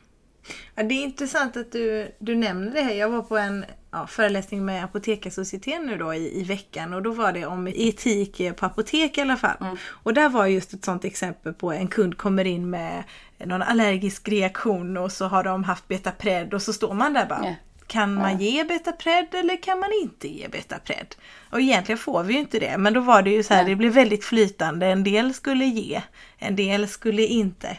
Ja, 0.75 0.83
det 0.83 0.93
är 0.93 1.03
intressant 1.03 1.57
att 1.57 1.71
du, 1.71 2.11
du 2.19 2.35
nämner 2.35 2.71
det 2.71 2.81
här. 2.81 2.93
Jag 2.93 3.09
var 3.09 3.21
på 3.21 3.37
en 3.37 3.65
ja, 3.91 4.07
föreläsning 4.07 4.65
med 4.65 4.83
Apotekarsocieteten 4.83 5.85
nu 5.85 5.97
då 5.97 6.13
i, 6.13 6.39
i 6.39 6.43
veckan 6.43 6.93
och 6.93 7.01
då 7.01 7.11
var 7.11 7.31
det 7.31 7.45
om 7.45 7.67
etik 7.67 8.41
på 8.55 8.65
apotek 8.65 9.17
i 9.17 9.21
alla 9.21 9.37
fall. 9.37 9.57
Mm. 9.61 9.77
Och 9.87 10.13
där 10.13 10.29
var 10.29 10.45
just 10.45 10.73
ett 10.73 10.85
sånt 10.85 11.05
exempel 11.05 11.53
på 11.53 11.71
en 11.71 11.87
kund 11.87 12.17
kommer 12.17 12.45
in 12.45 12.69
med 12.69 13.03
någon 13.37 13.61
allergisk 13.61 14.29
reaktion 14.29 14.97
och 14.97 15.11
så 15.11 15.25
har 15.25 15.43
de 15.43 15.63
haft 15.63 15.87
betapred 15.87 16.53
och 16.53 16.61
så 16.61 16.73
står 16.73 16.93
man 16.93 17.13
där 17.13 17.25
bara. 17.25 17.43
Yeah. 17.43 17.55
Kan 17.87 18.13
man 18.13 18.37
ge 18.37 18.63
betapred 18.63 19.27
eller 19.31 19.63
kan 19.63 19.79
man 19.79 19.89
inte 20.01 20.27
ge 20.27 20.47
betapred? 20.47 21.15
Och 21.49 21.61
egentligen 21.61 21.99
får 21.99 22.23
vi 22.23 22.33
ju 22.33 22.39
inte 22.39 22.59
det 22.59 22.77
men 22.77 22.93
då 22.93 23.01
var 23.01 23.21
det 23.21 23.29
ju 23.29 23.43
så 23.43 23.53
här, 23.53 23.65
det 23.65 23.75
blev 23.75 23.93
väldigt 23.93 24.25
flytande. 24.25 24.85
En 24.85 25.03
del 25.03 25.33
skulle 25.33 25.65
ge, 25.65 26.01
en 26.37 26.55
del 26.55 26.87
skulle 26.87 27.25
inte. 27.25 27.77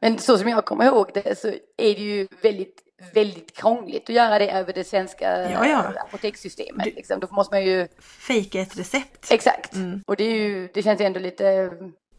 Men 0.00 0.18
så 0.18 0.38
som 0.38 0.48
jag 0.48 0.64
kommer 0.64 0.84
ihåg 0.84 1.10
det 1.14 1.38
så 1.38 1.48
är 1.76 1.94
det 1.94 2.02
ju 2.02 2.28
väldigt 2.42 2.80
väldigt 3.14 3.56
krångligt 3.56 4.10
att 4.10 4.14
göra 4.14 4.38
det 4.38 4.50
över 4.50 4.72
det 4.72 4.84
svenska 4.84 5.50
ja, 5.50 5.66
ja. 5.66 5.92
apotekssystemet. 6.08 6.86
Liksom. 6.86 7.20
Då 7.20 7.28
måste 7.30 7.54
man 7.54 7.64
ju... 7.64 7.88
Fejka 7.98 8.60
ett 8.60 8.78
recept. 8.78 9.30
Exakt. 9.30 9.74
Mm. 9.74 10.02
Och 10.06 10.16
det, 10.16 10.24
är 10.24 10.34
ju, 10.34 10.68
det 10.74 10.82
känns 10.82 11.00
ändå 11.00 11.20
lite, 11.20 11.70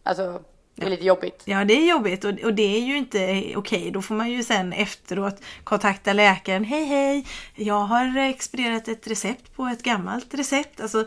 alltså 0.04 0.42
det 0.76 0.86
är 0.86 0.90
lite 0.90 1.06
jobbigt. 1.06 1.42
Ja 1.46 1.66
det 1.66 1.74
är 1.74 1.90
jobbigt 1.90 2.24
och, 2.26 2.40
och 2.44 2.54
det 2.54 2.78
är 2.78 2.82
ju 2.82 2.98
inte 2.98 3.18
okej. 3.18 3.56
Okay. 3.56 3.92
Då 3.92 4.02
får 4.02 4.16
man 4.16 4.32
ju 4.32 4.44
sen 4.44 4.74
efteråt 4.74 5.42
kontakta 5.64 6.14
läkaren. 6.14 6.64
Hej 6.64 6.86
hej! 6.86 7.28
Jag 7.56 7.80
har 7.80 8.18
expedierat 8.18 8.88
ett 8.88 9.08
recept 9.08 9.56
på 9.56 9.66
ett 9.66 9.84
gammalt 9.84 10.34
recept. 10.34 10.82
Alltså, 10.82 11.06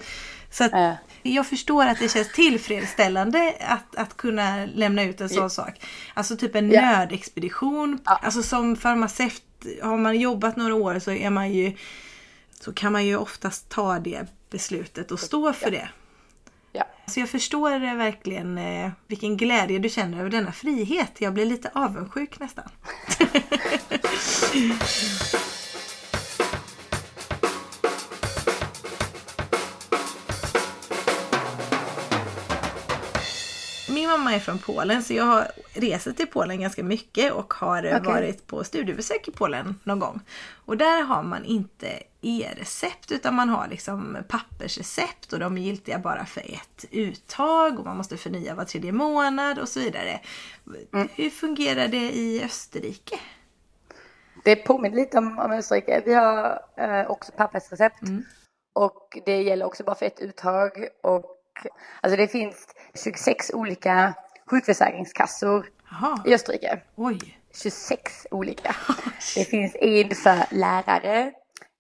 så 0.51 0.65
att 0.65 0.73
äh. 0.73 0.93
Jag 1.35 1.47
förstår 1.47 1.87
att 1.87 1.99
det 1.99 2.09
känns 2.09 2.33
tillfredsställande 2.33 3.55
att, 3.61 3.97
att 3.97 4.17
kunna 4.17 4.67
lämna 4.67 5.03
ut 5.03 5.21
en 5.21 5.29
sån 5.29 5.43
ja. 5.43 5.49
sak. 5.49 5.81
Alltså 6.15 6.37
typ 6.37 6.55
en 6.55 6.71
ja. 6.71 6.81
nödexpedition. 6.81 7.99
Ja. 8.05 8.21
Alltså 8.23 8.43
som 8.43 8.77
farmaceut, 8.77 9.43
har 9.83 9.97
man 9.97 10.21
jobbat 10.21 10.57
några 10.57 10.75
år 10.75 10.99
så 10.99 11.11
är 11.11 11.31
man 11.31 11.53
ju 11.53 11.77
så 12.61 12.73
kan 12.73 12.93
man 12.93 13.07
ju 13.07 13.17
oftast 13.17 13.69
ta 13.69 13.99
det 13.99 14.27
beslutet 14.51 15.13
och 15.13 15.21
stå 15.21 15.53
för 15.53 15.71
det. 15.71 15.89
Ja. 16.73 16.85
Så 17.07 17.21
jag 17.21 17.29
förstår 17.29 17.97
verkligen 17.97 18.59
eh, 18.59 18.91
vilken 19.07 19.37
glädje 19.37 19.79
du 19.79 19.89
känner 19.89 20.21
över 20.21 20.31
denna 20.31 20.53
frihet. 20.53 21.13
Jag 21.19 21.35
blir 21.35 21.47
lite 21.47 21.71
avundsjuk 21.75 22.41
nästan. 22.41 22.69
Min 34.09 34.19
mamma 34.19 34.35
är 34.35 34.39
från 34.39 34.59
Polen 34.59 35.03
så 35.03 35.15
jag 35.15 35.25
har 35.25 35.47
rest 35.73 36.17
till 36.17 36.27
Polen 36.27 36.61
ganska 36.61 36.83
mycket 36.83 37.33
och 37.33 37.55
har 37.55 37.79
okay. 37.79 38.01
varit 38.01 38.47
på 38.47 38.65
studiebesök 38.65 39.29
i 39.29 39.31
Polen 39.31 39.81
någon 39.85 39.99
gång. 39.99 40.21
Och 40.65 40.77
där 40.77 41.03
har 41.03 41.23
man 41.23 41.45
inte 41.45 42.03
e-recept 42.21 43.13
utan 43.13 43.35
man 43.35 43.49
har 43.49 43.69
liksom 43.69 44.17
pappersrecept 44.29 45.33
och 45.33 45.39
de 45.39 45.59
är 45.59 45.63
giltiga 45.63 45.99
bara 45.99 46.25
för 46.27 46.41
ett 46.41 46.85
uttag 46.91 47.79
och 47.79 47.87
man 47.87 47.97
måste 47.97 48.17
förnya 48.17 48.55
var 48.55 48.65
tredje 48.65 48.93
månad 48.93 49.59
och 49.59 49.69
så 49.69 49.81
vidare. 49.81 50.21
Mm. 50.93 51.09
Hur 51.15 51.31
fungerar 51.31 51.89
det 51.89 52.11
i 52.11 52.43
Österrike? 52.45 53.19
Det 54.45 54.57
påminner 54.57 54.97
lite 54.97 55.19
om, 55.19 55.39
om 55.39 55.53
Österrike. 55.53 56.03
Vi 56.05 56.15
har 56.15 56.63
eh, 56.77 57.11
också 57.11 57.33
pappersrecept 57.33 58.03
mm. 58.03 58.25
och 58.73 59.19
det 59.27 59.43
gäller 59.43 59.67
också 59.67 59.85
bara 59.85 59.97
för 59.97 60.07
ett 60.07 60.21
uttag. 60.21 60.89
Och, 61.03 61.25
alltså 62.03 62.17
det 62.17 62.29
finns 62.29 62.67
26 63.05 63.51
olika 63.55 64.15
sjukförsäkringskassor 64.51 65.67
Aha. 65.93 66.23
i 66.27 66.35
Österrike. 66.35 66.81
Oj. 66.97 67.39
26 67.55 68.27
olika. 68.31 68.77
Det 69.35 69.45
finns 69.45 69.77
en 69.81 70.15
för 70.15 70.55
lärare, 70.55 71.33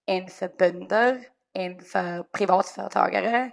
en 0.06 0.28
för 0.28 0.50
bönder, 0.58 1.20
en 1.54 1.80
för 1.80 2.22
privatföretagare 2.22 3.50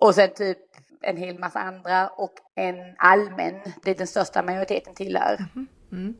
och 0.00 0.14
sen 0.14 0.34
typ 0.34 0.58
en 1.02 1.16
hel 1.16 1.38
massa 1.38 1.60
andra 1.60 2.08
och 2.08 2.34
en 2.54 2.94
allmän, 2.98 3.60
det 3.82 3.90
är 3.90 3.94
den 3.94 4.06
största 4.06 4.42
majoriteten 4.42 4.94
tillhör. 4.94 5.34
Mm. 5.54 5.66
Mm. 5.92 6.16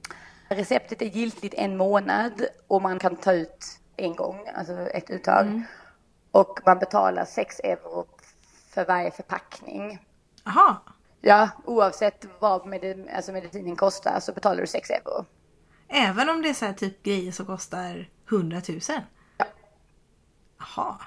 Receptet 0.48 1.02
är 1.02 1.06
giltigt 1.06 1.54
en 1.54 1.76
månad 1.76 2.46
och 2.68 2.82
man 2.82 2.98
kan 2.98 3.16
ta 3.16 3.32
ut 3.32 3.64
en 3.96 4.14
gång, 4.14 4.48
alltså 4.54 4.72
ett 4.72 5.10
uttag. 5.10 5.46
Mm. 5.46 5.62
Och 6.30 6.60
man 6.66 6.78
betalar 6.78 7.24
6 7.24 7.60
euro 7.60 8.06
för 8.70 8.84
varje 8.84 9.10
förpackning. 9.10 10.05
Aha. 10.46 10.82
Ja, 11.20 11.48
oavsett 11.64 12.26
vad 12.38 12.66
medicin, 12.66 13.08
alltså 13.16 13.32
medicinen 13.32 13.76
kostar 13.76 14.20
så 14.20 14.32
betalar 14.32 14.60
du 14.60 14.66
6 14.66 14.90
euro. 14.90 15.24
Även 15.88 16.28
om 16.28 16.42
det 16.42 16.48
är 16.48 16.54
så 16.54 16.64
här 16.64 16.72
typ 16.72 17.02
grejer 17.02 17.32
som 17.32 17.46
kostar 17.46 18.08
100 18.30 18.62
000? 18.68 18.80
Jaha, 20.58 21.00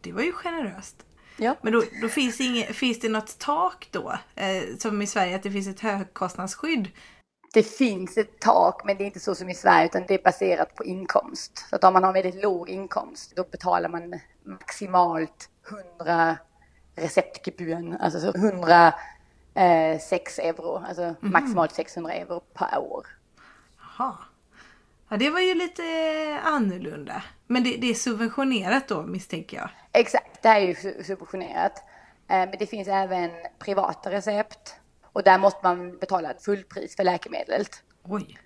det 0.00 0.12
var 0.12 0.22
ju 0.22 0.32
generöst. 0.32 1.06
Ja. 1.36 1.56
Men 1.62 1.72
då, 1.72 1.82
då 2.02 2.08
finns, 2.08 2.40
inget, 2.40 2.76
finns 2.76 3.00
det 3.00 3.08
något 3.08 3.38
tak 3.38 3.88
då? 3.90 4.18
Eh, 4.34 4.62
som 4.78 5.02
i 5.02 5.06
Sverige, 5.06 5.36
att 5.36 5.42
det 5.42 5.50
finns 5.50 5.68
ett 5.68 5.80
högkostnadsskydd? 5.80 6.88
Det 7.52 7.62
finns 7.62 8.18
ett 8.18 8.40
tak, 8.40 8.84
men 8.84 8.96
det 8.96 9.04
är 9.04 9.06
inte 9.06 9.20
så 9.20 9.34
som 9.34 9.48
i 9.48 9.54
Sverige, 9.54 9.86
utan 9.86 10.04
det 10.08 10.14
är 10.14 10.22
baserat 10.22 10.74
på 10.74 10.84
inkomst. 10.84 11.66
Så 11.70 11.76
att 11.76 11.84
om 11.84 11.92
man 11.92 12.04
har 12.04 12.12
väldigt 12.12 12.42
låg 12.42 12.68
inkomst, 12.68 13.36
då 13.36 13.44
betalar 13.44 13.88
man 13.88 14.20
maximalt 14.44 15.50
100 15.98 16.36
receptgebühren, 16.96 17.96
alltså 18.00 18.32
100 18.34 18.94
eh, 19.54 20.00
6 20.00 20.38
euro, 20.38 20.76
alltså 20.88 21.02
mm. 21.02 21.16
maximalt 21.20 21.72
600 21.74 22.12
euro 22.12 22.40
per 22.40 22.78
år. 22.78 23.06
Jaha. 23.78 24.14
Ja, 25.08 25.16
det 25.16 25.30
var 25.30 25.40
ju 25.40 25.54
lite 25.54 25.82
annorlunda. 26.44 27.22
Men 27.46 27.64
det, 27.64 27.76
det, 27.76 27.90
är 27.90 27.94
subventionerat 27.94 28.88
då 28.88 29.02
misstänker 29.02 29.56
jag? 29.56 29.68
Exakt, 29.92 30.42
det 30.42 30.48
här 30.48 30.60
är 30.60 30.66
ju 30.66 31.04
subventionerat. 31.04 31.84
Eh, 32.28 32.38
men 32.38 32.54
det 32.58 32.66
finns 32.66 32.88
även 32.88 33.30
privata 33.58 34.10
recept 34.10 34.74
och 35.02 35.22
där 35.22 35.38
måste 35.38 35.60
man 35.62 35.98
betala 35.98 36.34
fullpris 36.40 36.96
för 36.96 37.04
läkemedlet. 37.04 37.82
Oj. 38.02 38.38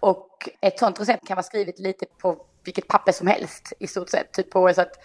Och 0.00 0.48
ett 0.60 0.78
sånt 0.78 1.00
recept 1.00 1.26
kan 1.26 1.36
vara 1.36 1.42
skrivet 1.42 1.78
lite 1.78 2.06
på 2.18 2.46
vilket 2.64 2.88
papper 2.88 3.12
som 3.12 3.26
helst 3.26 3.72
i 3.78 3.86
stort 3.86 4.08
sett. 4.08 4.32
Typ 4.32 4.50
på 4.50 4.74
så 4.74 4.80
att 4.80 4.96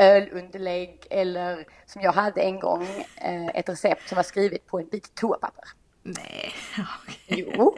ölunderlägg 0.00 1.06
eller 1.10 1.64
som 1.86 2.02
jag 2.02 2.12
hade 2.12 2.40
en 2.40 2.60
gång 2.60 2.86
eh, 3.16 3.46
ett 3.54 3.68
recept 3.68 4.08
som 4.08 4.16
var 4.16 4.22
skrivet 4.22 4.66
på 4.66 4.78
en 4.78 4.88
bit 4.88 5.14
toapapper. 5.14 5.68
Nej. 6.02 6.52
Okay. 7.02 7.44
Jo, 7.56 7.76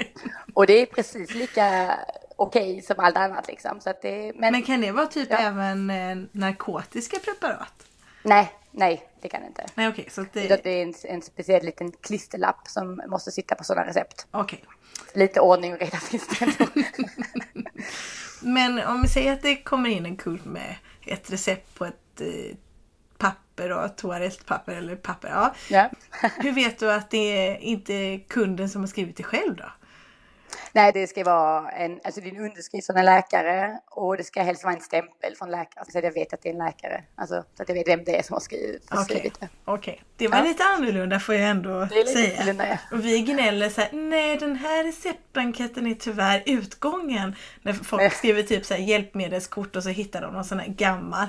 och 0.55 0.67
det 0.67 0.73
är 0.73 0.87
precis 0.87 1.35
lika 1.35 1.99
okej 2.37 2.71
okay 2.71 2.83
som 2.83 2.97
allt 2.99 3.17
annat 3.17 3.49
liksom. 3.49 3.81
Så 3.81 3.91
att 3.91 4.03
det, 4.03 4.33
men, 4.37 4.53
men 4.53 4.63
kan 4.63 4.81
det 4.81 4.93
vara 4.93 5.07
typ 5.07 5.29
ja. 5.31 5.39
även 5.39 5.91
eh, 5.91 6.17
narkotiska 6.33 7.19
preparat? 7.19 7.87
Nej, 8.23 8.53
nej 8.71 9.09
det 9.21 9.29
kan 9.29 9.41
det 9.41 9.47
inte. 9.47 9.67
Nej, 9.75 9.89
okay, 9.89 10.05
så 10.09 10.25
det... 10.33 10.65
det 10.65 10.71
är 10.71 10.83
en, 10.83 10.95
en 11.05 11.23
speciell 11.23 11.65
liten 11.65 11.93
klisterlapp 11.93 12.69
som 12.69 13.03
måste 13.07 13.31
sitta 13.31 13.55
på 13.55 13.65
sådana 13.65 13.87
recept. 13.87 14.27
Okay. 14.33 14.59
Lite 15.15 15.41
ordning 15.41 15.73
och 15.73 15.79
reda 15.79 15.97
finns 15.97 16.29
det 16.29 16.69
men 18.43 18.79
om 18.79 19.03
vi 19.03 19.09
säger 19.09 19.33
att 19.33 19.43
det 19.43 19.57
kommer 19.57 19.91
in 19.91 20.07
en 20.07 20.17
kund 20.17 20.47
med 20.47 20.77
ett 21.07 21.31
recept 21.31 21.75
på 21.75 21.85
ett 21.85 22.12
papper 23.19 23.73
och 23.73 23.97
toalettpapper 23.97 24.73
eller 24.73 24.97
papper. 24.97 25.29
Ja. 25.29 25.55
ja. 25.71 25.91
Hur 26.39 26.53
vet 26.53 26.79
du 26.79 26.93
att 26.93 27.11
det 27.11 27.49
är 27.49 27.57
inte 27.57 28.21
kunden 28.29 28.69
som 28.69 28.83
har 28.83 28.87
skrivit 28.87 29.17
det 29.17 29.23
själv 29.23 29.57
då? 29.57 29.73
Nej, 30.73 30.93
det 30.93 31.07
ska 31.07 31.25
vara 31.25 31.71
en, 31.71 32.01
alltså 32.05 32.21
en 32.21 32.37
underskrift 32.37 32.87
från 32.87 32.97
en 32.97 33.05
läkare 33.05 33.79
och 33.91 34.17
det 34.17 34.25
ska 34.25 34.43
helst 34.43 34.65
vara 34.65 34.75
en 34.75 34.81
stämpel 34.81 35.35
från 35.39 35.51
läkaren 35.51 35.87
så 35.91 35.99
att 35.99 36.05
jag 36.05 36.13
vet 36.13 36.33
att 36.33 36.43
det 36.43 36.49
är 36.49 36.53
en 36.53 36.59
läkare. 36.59 37.05
Alltså 37.15 37.45
så 37.57 37.63
att 37.63 37.69
jag 37.69 37.77
vet 37.77 37.89
vem 37.89 38.05
det 38.05 38.19
är 38.19 38.23
som 38.23 38.35
har 38.35 38.41
skrivit, 38.41 38.91
har 38.91 39.03
okay. 39.03 39.17
skrivit 39.17 39.41
det. 39.41 39.49
Okej, 39.65 39.93
okay. 39.93 40.05
det 40.17 40.29
var 40.29 40.39
ja. 40.39 40.45
lite 40.45 40.65
annorlunda 40.65 41.21
får 41.21 41.35
jag 41.35 41.51
ändå 41.51 41.89
säga. 42.13 42.55
Ja. 42.59 42.97
Och 42.97 43.05
vi 43.05 43.21
gnäller 43.21 43.69
så 43.69 43.81
här, 43.81 43.91
nej 43.93 44.37
den 44.37 44.57
här 44.57 44.85
receptblanketten 44.85 45.87
är 45.87 45.95
tyvärr 45.95 46.43
utgången. 46.47 47.35
När 47.63 47.73
folk 47.73 48.13
skriver 48.13 48.43
typ 48.43 48.67
så 48.67 48.75
här 48.75 48.81
hjälpmedelskort 48.81 49.77
och 49.77 49.83
så 49.83 49.89
hittar 49.89 50.21
de 50.21 50.33
någon 50.33 50.45
sån 50.45 50.59
här 50.59 50.69
gammal. 50.69 51.27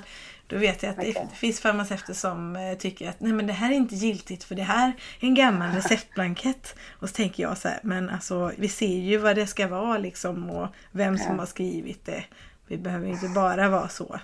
Då 0.53 0.59
vet 0.59 0.83
jag 0.83 0.89
att 0.89 0.99
okay. 0.99 1.13
det, 1.13 1.35
finns 1.35 1.59
farmaceuter 1.59 2.13
som 2.13 2.55
eh, 2.55 2.77
tycker 2.77 3.09
att 3.09 3.19
nej 3.19 3.33
men 3.33 3.47
det 3.47 3.53
här 3.53 3.71
är 3.71 3.75
inte 3.75 3.95
giltigt 3.95 4.43
för 4.43 4.55
det 4.55 4.63
här 4.63 4.87
är 5.19 5.27
en 5.27 5.35
gammal 5.35 5.71
receptblankett. 5.75 6.75
Och 6.99 7.09
så 7.09 7.15
tänker 7.15 7.43
jag 7.43 7.57
så 7.57 7.67
här, 7.67 7.79
men 7.83 8.09
alltså 8.09 8.51
vi 8.57 8.69
ser 8.69 8.97
ju 8.97 9.17
vad 9.17 9.35
det 9.35 9.47
ska 9.47 9.67
vara 9.67 9.97
liksom 9.97 10.49
och 10.49 10.67
vem 10.91 11.17
som 11.17 11.31
ja. 11.31 11.41
har 11.41 11.45
skrivit 11.45 12.05
det. 12.05 12.23
Vi 12.67 12.77
behöver 12.77 13.07
inte 13.07 13.27
bara 13.27 13.69
vara 13.69 13.89
så 13.89 14.19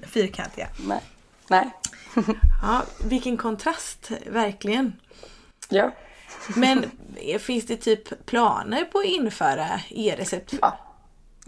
fyrkantiga. 0.00 0.68
Nej. 0.86 1.00
nej. 1.48 1.70
ja, 2.62 2.82
vilken 3.04 3.36
kontrast, 3.36 4.10
verkligen. 4.26 4.92
Ja. 5.68 5.94
men 6.56 6.84
finns 7.40 7.66
det 7.66 7.76
typ 7.76 8.26
planer 8.26 8.84
på 8.84 8.98
att 8.98 9.04
införa 9.04 9.80
e-recept? 9.90 10.54
Ja. 10.60 10.87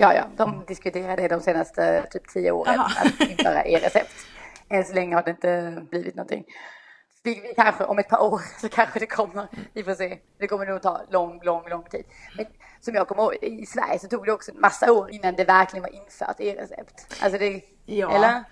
Ja, 0.00 0.14
ja, 0.14 0.24
de 0.36 0.64
diskuterar 0.68 1.16
det 1.16 1.28
de 1.28 1.40
senaste 1.40 2.06
typ 2.10 2.28
tio 2.28 2.50
åren, 2.50 2.78
Aha. 2.80 2.90
att 3.04 3.30
införa 3.30 3.64
e-recept. 3.64 4.12
Än 4.68 4.84
så 4.84 4.94
länge 4.94 5.14
har 5.14 5.22
det 5.22 5.30
inte 5.30 5.82
blivit 5.90 6.14
någonting. 6.14 6.44
vi, 7.22 7.34
vi 7.34 7.54
kanske 7.56 7.84
om 7.84 7.98
ett 7.98 8.08
par 8.08 8.22
år 8.22 8.40
så 8.60 8.68
kanske 8.68 8.98
det 8.98 9.06
kommer. 9.06 9.46
Vi 9.72 9.82
får 9.84 9.94
se. 9.94 10.18
Det 10.38 10.46
kommer 10.46 10.66
nog 10.66 10.82
ta 10.82 11.00
lång, 11.10 11.40
lång, 11.42 11.68
lång 11.68 11.82
tid. 11.84 12.04
Men 12.36 12.46
som 12.80 12.94
jag 12.94 13.08
kommer 13.08 13.22
ihåg, 13.22 13.34
i 13.42 13.66
Sverige 13.66 13.98
så 13.98 14.08
tog 14.08 14.24
det 14.26 14.32
också 14.32 14.50
en 14.50 14.60
massa 14.60 14.92
år 14.92 15.10
innan 15.10 15.34
det 15.36 15.44
verkligen 15.44 15.82
var 15.82 15.94
infört 15.94 16.40
e-recept. 16.40 17.22
Alltså 17.22 17.38
det, 17.38 17.62
Ja. 17.86 18.10
eller? 18.14 18.44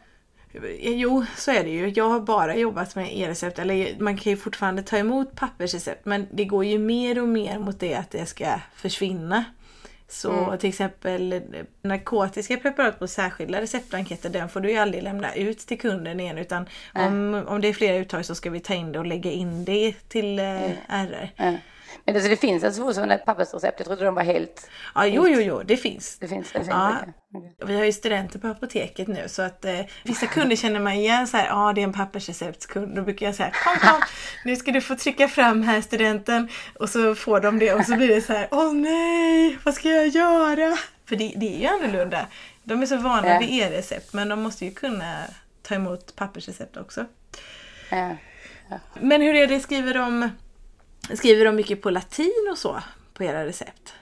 Jo, 0.81 1.25
så 1.37 1.51
är 1.51 1.65
det 1.65 1.71
ju. 1.71 1.89
Jag 1.89 2.09
har 2.09 2.21
bara 2.21 2.57
jobbat 2.57 2.97
med 2.97 3.19
e-recept. 3.19 3.59
Eller 3.59 3.97
man 4.01 4.17
kan 4.17 4.31
ju 4.31 4.37
fortfarande 4.37 4.83
ta 4.83 4.97
emot 4.97 5.37
pappersrecept. 5.37 6.05
Men 6.05 6.27
det 6.33 6.45
går 6.45 6.65
ju 6.65 6.79
mer 6.79 7.23
och 7.23 7.29
mer 7.29 7.59
mot 7.59 7.81
det 7.81 7.95
att 7.95 8.11
det 8.11 8.27
ska 8.27 8.47
försvinna. 8.75 9.45
Så 10.11 10.57
till 10.61 10.69
exempel 10.69 11.43
narkotiska 11.83 12.57
preparat 12.57 12.99
på 12.99 13.07
särskilda 13.07 13.61
receptblanketter, 13.61 14.31
den 14.31 14.49
får 14.49 14.61
du 14.61 14.71
ju 14.71 14.77
aldrig 14.77 15.03
lämna 15.03 15.35
ut 15.35 15.59
till 15.59 15.79
kunden 15.79 16.21
igen. 16.21 16.39
Utan 16.39 16.67
om, 16.95 17.45
om 17.49 17.61
det 17.61 17.69
är 17.69 17.73
flera 17.73 17.97
uttag 17.97 18.25
så 18.25 18.35
ska 18.35 18.51
vi 18.51 18.61
ta 18.61 18.75
in 18.75 18.93
det 18.93 18.99
och 18.99 19.07
lägga 19.07 19.31
in 19.31 19.65
det 19.65 20.09
till 20.09 20.39
eh, 20.39 20.71
RR. 20.89 21.31
Ja. 21.37 21.55
Men 22.05 22.15
alltså 22.15 22.31
det 22.31 22.37
finns 22.37 22.65
alltså 22.65 22.83
fortfarande 22.83 23.19
pappersrecept. 23.19 23.79
Jag 23.81 23.87
trodde 23.87 24.05
de 24.05 24.15
var 24.15 24.23
helt... 24.23 24.71
Ja, 24.95 25.07
jo, 25.07 25.29
jo, 25.29 25.41
jo, 25.41 25.63
det 25.63 25.77
finns. 25.77 26.19
Det 26.19 26.29
finns. 26.29 26.53
Det 26.53 26.59
finns 26.59 26.69
Ja. 26.69 26.97
okej. 27.33 27.57
Vi 27.67 27.77
har 27.77 27.85
ju 27.85 27.93
studenter 27.93 28.39
på 28.39 28.49
apoteket 28.49 29.09
nu 29.09 29.25
så 29.29 29.43
att 29.43 29.65
eh, 29.65 29.81
vissa 30.05 30.27
kunder 30.27 30.57
känner 30.57 30.81
man 30.81 30.93
igen 30.93 31.27
så 31.27 31.37
här, 31.37 31.47
ja 31.47 31.73
det 31.73 31.81
är 31.81 31.85
en 31.85 31.93
pappersreceptskund. 31.93 32.97
Då 32.97 33.03
brukar 33.03 33.27
jag 33.27 33.35
säga, 33.35 33.51
kom 33.65 33.77
kom, 33.89 34.01
nu 34.45 34.57
ska 34.57 34.73
du 34.73 34.81
få 34.81 34.97
trycka 34.97 35.29
fram 35.29 35.63
här 35.63 35.81
studenten. 35.81 36.49
Och 36.79 36.89
så 36.89 37.15
får 37.15 37.41
de 37.41 37.59
det 37.59 37.73
och 37.75 37.85
så 37.85 37.97
blir 37.97 38.09
det 38.09 38.21
så 38.21 38.33
här, 38.33 38.49
åh 38.51 38.73
nej, 38.75 39.59
vad 39.65 39.75
ska 39.75 39.89
jag 39.89 40.09
göra? 40.09 40.77
För 41.09 41.17
det, 41.17 41.33
det 41.37 41.55
är 41.57 41.61
ju 41.61 41.67
annorlunda. 41.67 42.27
De 42.65 42.83
är 42.83 42.87
så 42.87 42.97
vana 42.97 43.29
Ja. 43.29 43.39
vid 43.39 43.51
e-recept 43.63 44.13
men 44.13 44.29
de 44.29 44.43
måste 44.43 44.65
ju 44.65 44.71
kunna 44.71 45.23
ta 45.63 45.75
emot 45.75 46.17
pappersrecept 46.17 46.77
också. 46.77 47.05
Ja. 47.91 48.17
Men 49.01 49.21
hur 49.23 49.35
är 49.35 49.47
det, 49.47 49.61
skriver 49.61 49.95
de, 49.95 50.31
skriver 51.17 51.45
de 51.45 51.57
mycket 51.57 51.83
på 51.83 51.91
latin 51.91 52.49
och 52.51 52.59
så 52.59 52.83
på 53.15 53.25
era 53.25 53.47
recept? 53.47 53.95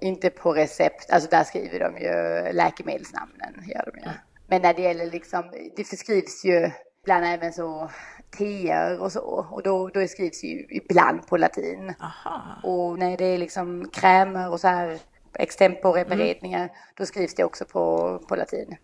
Inte 0.00 0.30
på 0.30 0.52
recept, 0.52 1.10
alltså 1.10 1.30
där 1.30 1.44
skriver 1.44 1.78
de 1.78 1.98
ju 1.98 2.52
läkemedelsnamnen. 2.52 3.54
Gör 3.66 3.90
de 3.92 3.98
ju. 3.98 4.10
Men 4.46 4.62
när 4.62 4.74
det 4.74 4.82
gäller 4.82 5.10
liksom, 5.10 5.52
det 5.76 5.84
förskrivs 5.84 6.44
ju 6.44 6.70
ibland 7.02 7.24
även 7.24 7.52
så 7.52 7.90
teer 8.38 9.00
och 9.00 9.12
så. 9.12 9.46
Och 9.50 9.62
då, 9.62 9.88
då 9.88 10.06
skrivs 10.06 10.44
ju 10.44 10.66
ibland 10.70 11.26
på 11.26 11.36
latin. 11.36 11.94
Aha. 12.00 12.60
Och 12.62 12.98
när 12.98 13.16
det 13.16 13.24
är 13.24 13.38
liksom 13.38 13.88
krämer 13.88 14.50
och 14.50 14.60
så 14.60 14.68
här 14.68 14.98
extemporeberedningar, 15.34 16.70
då 16.96 17.06
skrivs 17.06 17.34
det 17.34 17.44
också 17.44 17.64
på, 17.64 18.18
på 18.28 18.36
latin. 18.36 18.76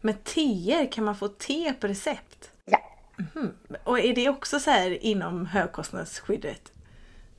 Men 0.00 0.14
teer, 0.14 0.92
kan 0.92 1.04
man 1.04 1.16
få 1.16 1.28
te 1.28 1.72
på 1.72 1.86
recept? 1.86 2.50
Ja, 3.16 3.76
Och 3.84 3.98
är 3.98 4.14
det 4.14 4.28
också 4.28 4.60
så 4.60 4.70
här 4.70 5.04
inom 5.04 5.46
högkostnadsskyddet? 5.46 6.72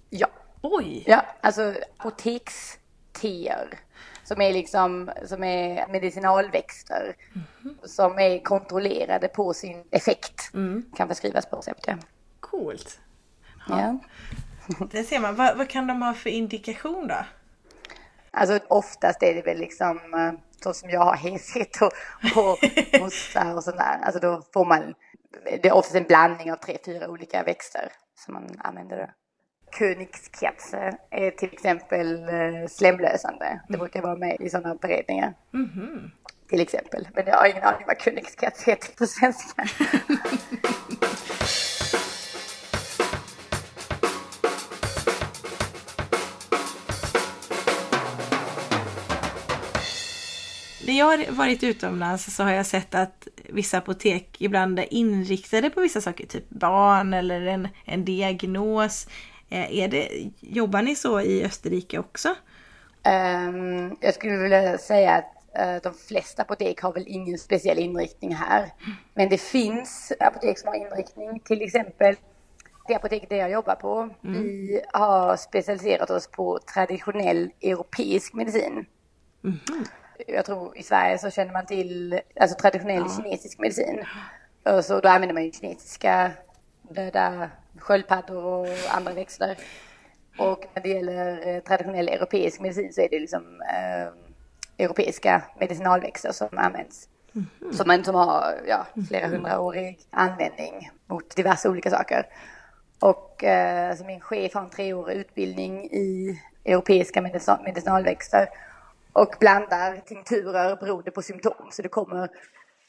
ja, 0.10 0.28
Oj! 0.62 1.04
ja, 1.08 1.26
alltså 1.42 1.74
apoteksteer 1.98 3.80
som 4.24 4.42
är 4.42 4.54
liksom, 4.54 5.12
som 5.26 5.44
är 5.44 5.88
medicinalväxter 5.88 7.16
som 7.84 8.20
är 8.20 8.40
kontrollerade 8.44 9.28
på 9.28 9.54
sin 9.54 9.84
effekt 9.92 10.52
kan 10.98 11.08
förskrivas 11.08 11.46
på 11.46 11.56
recept. 11.56 11.86
Ja. 11.88 11.98
Coolt! 12.40 13.00
Ja. 13.70 14.00
Det 14.92 15.04
ser 15.04 15.20
man. 15.20 15.36
Vad, 15.36 15.58
vad 15.58 15.70
kan 15.70 15.88
de 15.88 16.02
ha 16.02 16.14
för 16.14 16.30
indikation 16.30 17.08
då? 17.08 17.26
Alltså 18.32 18.60
oftast 18.68 19.24
är 19.24 19.34
det 19.34 19.42
väl 19.42 19.58
liksom 19.58 19.98
eh, 20.14 20.40
så 20.64 20.74
som 20.74 20.90
jag 20.90 21.00
har 21.00 21.16
heshet 21.30 21.82
och, 21.82 21.92
och 22.38 22.58
hosta 23.02 23.56
och 23.56 23.64
sådär. 23.64 24.00
Alltså 24.04 24.20
då 24.20 24.42
får 24.54 24.66
man, 24.66 24.94
det 25.44 25.66
är 25.66 25.74
oftast 25.74 25.96
en 25.96 26.04
blandning 26.04 26.52
av 26.52 26.56
tre, 26.56 26.78
fyra 26.86 27.10
olika 27.10 27.44
växter 27.44 27.92
som 28.16 28.34
man 28.34 28.50
använder 28.60 28.98
då. 28.98 29.08
Königskätze 29.80 30.98
är 31.12 31.32
till 31.32 31.54
exempel 31.54 32.24
eh, 32.24 32.68
slemlösande. 32.70 33.62
Det 33.70 33.78
brukar 33.78 34.02
vara 34.02 34.16
med 34.16 34.38
i 34.40 34.50
sådana 34.50 34.76
beredningar. 34.76 35.34
Till 36.50 36.62
exempel. 36.62 37.08
Men 37.14 37.24
jag 37.28 37.38
har 37.38 37.48
ingen 37.48 37.64
aning 37.64 37.84
vad 37.88 38.02
Königskätze 38.02 38.72
heter 38.72 38.96
på 38.98 39.06
svenska. 39.06 39.66
När 50.88 50.94
jag 51.00 51.06
har 51.06 51.32
varit 51.32 51.64
utomlands 51.64 52.36
så 52.36 52.44
har 52.44 52.52
jag 52.52 52.66
sett 52.66 52.96
att 52.96 53.28
vissa 53.50 53.78
apotek 53.78 54.36
ibland 54.40 54.80
är 54.80 54.94
inriktade 54.94 55.70
på 55.70 55.82
vissa 55.82 56.02
saker, 56.02 56.26
typ 56.28 56.50
barn 56.50 57.14
eller 57.14 57.42
en, 57.42 57.68
en 57.86 58.06
diagnos. 58.06 59.08
Eh, 59.50 59.80
Är 59.80 59.88
det, 59.88 60.10
jobbar 60.40 60.82
ni 60.82 60.96
så 60.96 61.22
i 61.22 61.46
Österrike 61.46 62.00
också? 62.00 62.36
Ehm, 63.04 63.96
jag 64.02 64.14
skulle 64.14 64.38
vilja 64.38 64.78
säga 64.78 65.16
att 65.16 65.58
eh, 65.60 65.76
de 65.84 65.94
flesta 65.94 66.42
apotek 66.42 66.82
har 66.82 66.94
väl 66.94 67.06
ingen 67.08 67.38
speciell 67.38 67.80
inriktning 67.80 68.36
här. 68.36 68.72
Men 69.14 69.30
det 69.30 69.42
finns 69.42 70.14
apotek 70.20 70.60
som 70.60 70.68
har 70.68 70.76
inriktning. 70.76 71.40
Till 71.40 71.62
exempel 71.62 72.16
det 72.88 72.96
apoteket 72.96 73.30
där 73.30 73.38
jag 73.38 73.52
jobbar 73.52 73.76
på. 73.76 74.10
Vi 74.22 74.82
har 74.94 75.36
specialiserat 75.38 76.10
oss 76.10 76.28
på 76.28 76.60
traditionell 76.74 77.50
europeisk 77.62 78.34
medicin. 78.34 78.86
Jag 80.28 80.46
tror 80.46 80.78
i 80.78 80.84
Sverige 80.84 81.18
så 81.18 81.30
känner 81.30 81.54
man 81.54 81.66
till 81.66 82.22
alltså 82.40 82.58
traditionell 82.58 83.10
kinesisk 83.10 83.60
medicin. 83.60 84.06
Och 84.64 84.86
så 84.86 85.00
då 85.00 85.10
använder 85.10 85.34
man 85.34 85.44
ju 85.44 85.52
kinesiska 85.52 86.32
döda 86.82 87.50
sköldpaddor 87.78 88.46
och 88.46 88.68
andra 88.90 89.14
växter. 89.14 89.58
Och 90.38 90.66
när 90.74 90.84
det 90.84 90.90
gäller 90.90 91.48
eh, 91.48 91.60
traditionell 91.62 92.10
europeisk 92.10 92.60
medicin 92.60 92.94
så 92.94 93.02
är 93.02 93.10
det 93.10 93.20
liksom 93.20 93.62
eh, 93.62 94.08
europeiska 94.86 95.42
medicinalväxter 95.60 96.32
som 96.32 96.58
används. 96.58 97.10
Som, 97.72 97.88
man, 97.88 98.04
som 98.04 98.16
har 98.16 98.54
ja, 98.68 98.86
flera 99.08 99.28
hundraårig 99.28 100.00
användning 100.10 100.90
mot 101.06 101.36
diverse 101.36 101.70
olika 101.70 101.90
saker. 101.90 102.26
Och 103.00 103.44
eh, 103.44 103.90
alltså 103.90 104.06
min 104.06 104.22
chef 104.22 104.54
har 104.54 104.62
en 104.62 104.70
treårig 104.70 105.18
utbildning 105.18 105.86
i 105.86 106.40
europeiska 106.66 107.22
medicinal, 107.22 107.64
medicinalväxter 107.64 108.48
och 109.16 109.36
blandar 109.40 109.98
tinkturer 110.06 110.76
beroende 110.76 111.12
på 111.12 111.22
symptom. 111.22 111.70
Så 111.72 111.82
det 111.82 111.90
kommer 111.90 112.30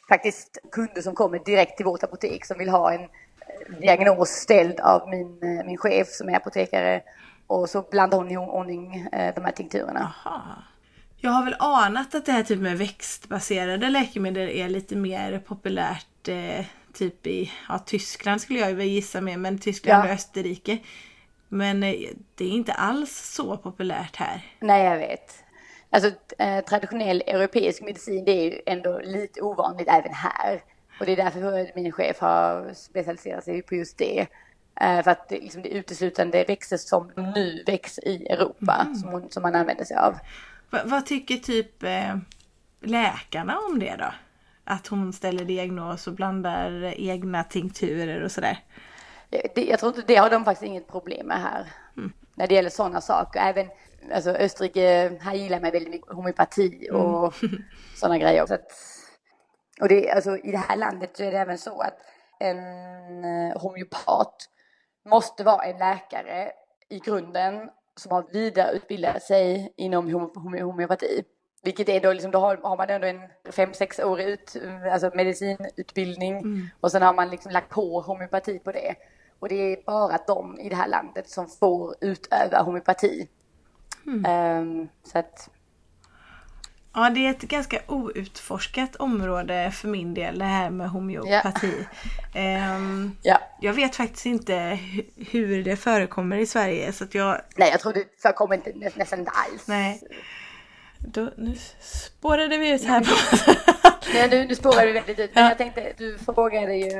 faktiskt 0.08 0.58
kunder 0.72 1.02
som 1.02 1.14
kommer 1.14 1.38
direkt 1.38 1.76
till 1.76 1.86
vårt 1.86 2.02
apotek 2.02 2.44
som 2.44 2.58
vill 2.58 2.68
ha 2.68 2.92
en 2.92 3.00
eh, 3.00 3.80
diagnos 3.80 4.28
ställd 4.28 4.80
av 4.80 5.08
min, 5.08 5.42
eh, 5.42 5.66
min 5.66 5.76
chef 5.78 6.08
som 6.08 6.28
är 6.28 6.36
apotekare. 6.36 7.02
Och 7.46 7.70
så 7.70 7.82
blandar 7.82 8.18
hon 8.18 8.30
i 8.30 8.36
ordning 8.36 9.08
eh, 9.12 9.34
de 9.34 9.44
här 9.44 9.52
tinkturerna. 9.52 10.12
Aha. 10.26 10.42
Jag 11.16 11.30
har 11.30 11.44
väl 11.44 11.56
anat 11.58 12.14
att 12.14 12.26
det 12.26 12.32
här 12.32 12.42
typ 12.42 12.60
med 12.60 12.78
växtbaserade 12.78 13.88
läkemedel 13.88 14.48
är 14.48 14.68
lite 14.68 14.96
mer 14.96 15.38
populärt 15.38 16.28
eh, 16.28 16.64
typ 16.92 17.26
i 17.26 17.52
ja, 17.68 17.78
Tyskland 17.78 18.40
skulle 18.40 18.58
jag 18.58 18.74
väl 18.74 18.86
gissa 18.86 19.20
med, 19.20 19.38
men 19.38 19.58
Tyskland 19.58 20.04
Ja. 20.04 20.08
och 20.08 20.14
Österrike. 20.14 20.78
Men 21.48 21.82
eh, 21.82 21.94
det 22.34 22.44
är 22.44 22.50
inte 22.50 22.72
alls 22.72 23.34
så 23.34 23.56
populärt 23.56 24.16
här. 24.16 24.44
Nej, 24.60 24.84
jag 24.84 24.98
vet. 24.98 25.42
Alltså 25.90 26.10
eh, 26.38 26.64
traditionell 26.64 27.22
europeisk 27.26 27.82
medicin 27.82 28.24
det 28.24 28.32
är 28.32 28.44
ju 28.44 28.60
ändå 28.66 29.00
lite 29.04 29.40
ovanligt 29.40 29.88
även 29.88 30.12
här. 30.14 30.62
Och 31.00 31.06
det 31.06 31.12
är 31.12 31.16
därför 31.16 31.70
min 31.74 31.92
chef 31.92 32.20
har 32.20 32.72
specialiserat 32.74 33.44
sig 33.44 33.62
på 33.62 33.74
just 33.74 33.98
det. 33.98 34.26
Eh, 34.80 35.02
för 35.02 35.10
att 35.10 35.28
det, 35.28 35.40
liksom, 35.40 35.62
det 35.62 35.68
uteslutande 35.68 36.44
växter 36.48 36.76
som 36.76 37.12
nu 37.16 37.62
växer 37.66 38.08
i 38.08 38.26
Europa 38.26 38.86
som, 39.00 39.08
hon, 39.10 39.30
som 39.30 39.42
man 39.42 39.54
använder 39.54 39.84
sig 39.84 39.96
av. 39.96 40.18
Va, 40.70 40.78
vad 40.84 41.06
tycker 41.06 41.36
typ 41.36 41.82
eh, 41.82 42.16
läkarna 42.80 43.58
om 43.58 43.78
det 43.78 43.96
då? 43.98 44.12
Att 44.64 44.86
hon 44.86 45.12
ställer 45.12 45.44
diagnos 45.44 46.06
och 46.06 46.12
blandar 46.12 46.94
egna 46.96 47.44
tinkturer 47.44 48.22
och 48.22 48.32
sådär. 48.32 48.58
Det, 49.54 49.64
jag 49.64 49.80
tror 49.80 49.96
inte 49.96 50.12
det 50.12 50.16
har 50.16 50.30
de 50.30 50.44
faktiskt 50.44 50.68
inget 50.68 50.88
problem 50.88 51.26
med 51.26 51.42
här. 51.42 51.66
När 52.34 52.46
det 52.46 52.54
gäller 52.54 52.70
sådana 52.70 53.00
saker. 53.00 53.40
Även 53.40 53.66
alltså, 54.12 54.30
Österrike, 54.30 55.18
här 55.20 55.34
gillar 55.34 55.60
man 55.60 55.70
väldigt 55.70 55.90
mycket 55.90 56.12
homeopati 56.12 56.88
och 56.92 57.34
sådana 57.96 58.18
grejer. 58.18 58.46
Så 58.46 58.54
att, 58.54 58.72
och 59.80 59.88
det, 59.88 60.10
alltså, 60.10 60.36
I 60.36 60.50
det 60.50 60.58
här 60.58 60.76
landet 60.76 61.16
så 61.16 61.22
är 61.22 61.32
det 61.32 61.38
även 61.38 61.58
så 61.58 61.80
att 61.80 61.98
en 62.40 62.58
eh, 63.24 63.60
homeopat 63.60 64.34
måste 65.08 65.44
vara 65.44 65.64
en 65.64 65.78
läkare 65.78 66.52
i 66.88 66.98
grunden 66.98 67.70
som 67.96 68.12
har 68.12 68.24
vidareutbildat 68.32 69.22
sig 69.22 69.72
inom 69.76 70.30
homeopati. 70.34 71.24
Vilket 71.62 71.88
är 71.88 72.00
då 72.00 72.12
liksom, 72.12 72.30
då 72.30 72.38
har, 72.38 72.56
har 72.56 72.76
man 72.76 72.90
ändå 72.90 73.06
en 73.06 73.20
fem 73.52 73.74
sex 73.74 73.98
år 73.98 74.20
ut, 74.20 74.56
alltså 74.92 75.10
medicinutbildning 75.14 76.42
och 76.80 76.92
sen 76.92 77.02
har 77.02 77.14
man 77.14 77.30
liksom 77.30 77.52
lagt 77.52 77.70
på 77.70 78.00
homeopati 78.00 78.58
på 78.58 78.72
det. 78.72 78.94
Och 79.38 79.48
det 79.48 79.54
är 79.54 79.82
bara 79.86 80.18
de 80.26 80.60
i 80.60 80.68
det 80.68 80.76
här 80.76 80.88
landet 80.88 81.30
som 81.30 81.48
får 81.48 81.94
utöva 82.00 82.62
homeopati. 82.62 83.28
Ehm, 84.26 84.88
så 85.12 85.18
att, 85.18 85.50
Ja, 86.94 87.10
det 87.10 87.26
är 87.26 87.30
ett 87.30 87.42
ganska 87.42 87.80
outforskat 87.86 88.96
område 88.96 89.70
för 89.74 89.88
min 89.88 90.14
del 90.14 90.38
det 90.38 90.44
här 90.44 90.70
med 90.70 90.90
homeopati. 90.90 91.86
Ehm, 92.34 93.16
Ja. 93.22 93.38
Jag 93.60 93.72
vet 93.72 93.96
faktiskt 93.96 94.26
inte 94.26 94.54
hu- 94.54 95.26
hur 95.30 95.64
det 95.64 95.76
förekommer 95.76 96.36
i 96.36 96.46
Sverige 96.46 96.92
så 96.92 97.04
att 97.04 97.14
jag... 97.14 97.40
Nej, 97.56 97.70
jag 97.70 97.80
tror 97.80 97.92
det 97.92 98.04
förekommer 98.22 98.54
inte 98.54 98.72
nä- 98.74 98.90
nästan 98.96 99.18
inte 99.18 99.30
alls. 99.30 99.68
Nej. 99.68 100.00
Då, 100.98 101.30
nu 101.36 101.54
spårade 101.80 102.58
vi 102.58 102.70
ut 102.70 102.84
här 102.84 103.00
på... 103.00 103.14
Nej, 104.14 104.28
nu, 104.30 104.46
nu 104.46 104.54
spårar 104.54 104.86
vi 104.86 104.92
väldigt 104.92 105.18
ut. 105.18 105.34
Men 105.34 105.44
Ja. 105.44 105.50
jag 105.50 105.58
tänkte, 105.58 105.92
du 105.96 106.18
frågade 106.18 106.74
ju 106.74 106.90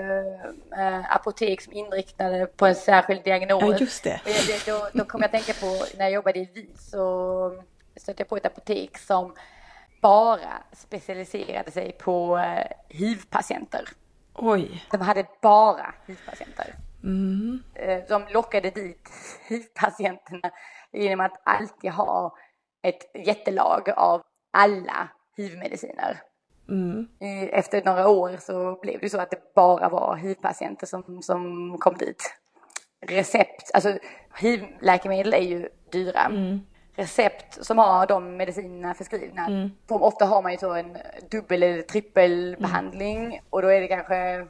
äh, 0.79 1.17
apotek 1.17 1.61
som 1.61 1.73
inriktade 1.73 2.47
på 2.47 2.67
en 2.67 2.75
särskild 2.75 3.25
diagnos. 3.25 3.63
Ja, 3.63 3.77
just 3.79 4.05
det. 4.05 4.21
Och 4.25 4.31
jag- 4.31 4.61
Då, 4.81 4.89
då 4.99 5.05
kom 5.05 5.21
jag 5.21 5.25
att 5.35 5.45
tänka 5.45 5.53
på 5.61 5.67
när 5.99 6.05
jag 6.05 6.13
jobbade 6.13 6.39
i 6.39 6.45
VIS 6.55 6.91
så 6.91 7.63
stötte 7.97 8.21
jag 8.21 8.29
på 8.29 8.37
ett 8.37 8.47
apotek 8.47 8.99
som 8.99 9.35
bara 10.03 10.63
specialiserade 10.73 11.71
sig 11.71 11.93
på 11.93 12.39
eh, 12.39 12.67
hiv-patienter. 12.89 13.89
Oj. 14.35 14.85
De 14.91 15.01
hade 15.01 15.25
bara 15.43 15.95
hiv-patienter. 16.07 16.75
Mm. 17.05 17.63
Eh, 17.75 18.03
De 18.09 18.25
lockade 18.33 18.71
dit 18.71 19.09
hiv-patienterna 19.49 20.51
genom 20.93 21.21
att 21.27 21.41
alltid 21.45 21.91
ha 21.91 22.37
ett 22.83 23.27
jättelag 23.27 23.91
av 23.91 24.23
alla 24.53 25.09
hiv-mediciner. 25.37 26.21
Mm. 26.69 27.09
Efter 27.53 27.83
några 27.85 28.09
år 28.09 28.37
så 28.41 28.79
blev 28.83 29.01
det 29.01 29.11
så 29.11 29.21
att 29.21 29.31
det 29.31 29.55
bara 29.55 29.89
var 29.89 30.17
hiv-patienter 30.17 30.87
som, 30.87 31.23
som 31.23 31.77
kom 31.79 31.95
dit. 31.95 32.37
Recept, 33.01 33.71
alltså 33.75 33.99
hiv-läkemedel 34.39 35.35
är 35.35 35.43
ju 35.43 35.69
dyra. 35.93 36.31
Recept 36.97 37.65
som 37.65 37.79
har 37.79 38.07
de 38.07 38.37
medicinerna 38.37 38.95
förskrivna. 38.95 39.71
För 39.89 40.03
ofta 40.03 40.25
har 40.25 40.43
man 40.43 40.53
ju 40.53 40.59
så 40.59 40.75
en 40.75 40.99
dubbel 41.31 41.63
eller 41.63 41.83
trippelbehandling 41.83 43.41
och 43.51 43.63
då 43.63 43.69
är 43.69 43.81
det 43.81 43.89
kanske 43.89 44.47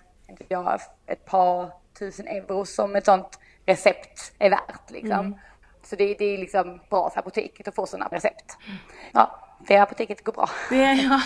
jag, 0.49 0.81
ett 1.07 1.25
par 1.25 1.71
tusen 1.99 2.27
euro 2.27 2.65
som 2.65 2.97
ett 2.97 3.05
sånt 3.05 3.39
recept 3.67 4.33
är 4.39 4.51
värt. 4.51 4.91
Liksom. 4.91 5.39
Så 5.83 5.97
det, 5.97 6.15
det 6.15 6.25
är 6.25 6.39
liksom 6.39 6.81
bra 6.91 7.11
för 7.11 7.21
apoteket 7.21 7.69
att 7.69 7.75
få 7.75 7.87
sådana 7.87 8.09
recept. 8.09 8.57
Ja, 9.13 9.41
det 9.67 9.77
apoteket 9.77 10.25
går 10.25 10.33
bra. 10.33 10.49
Det 10.71 10.85
är 10.85 10.95
jag. 11.05 11.21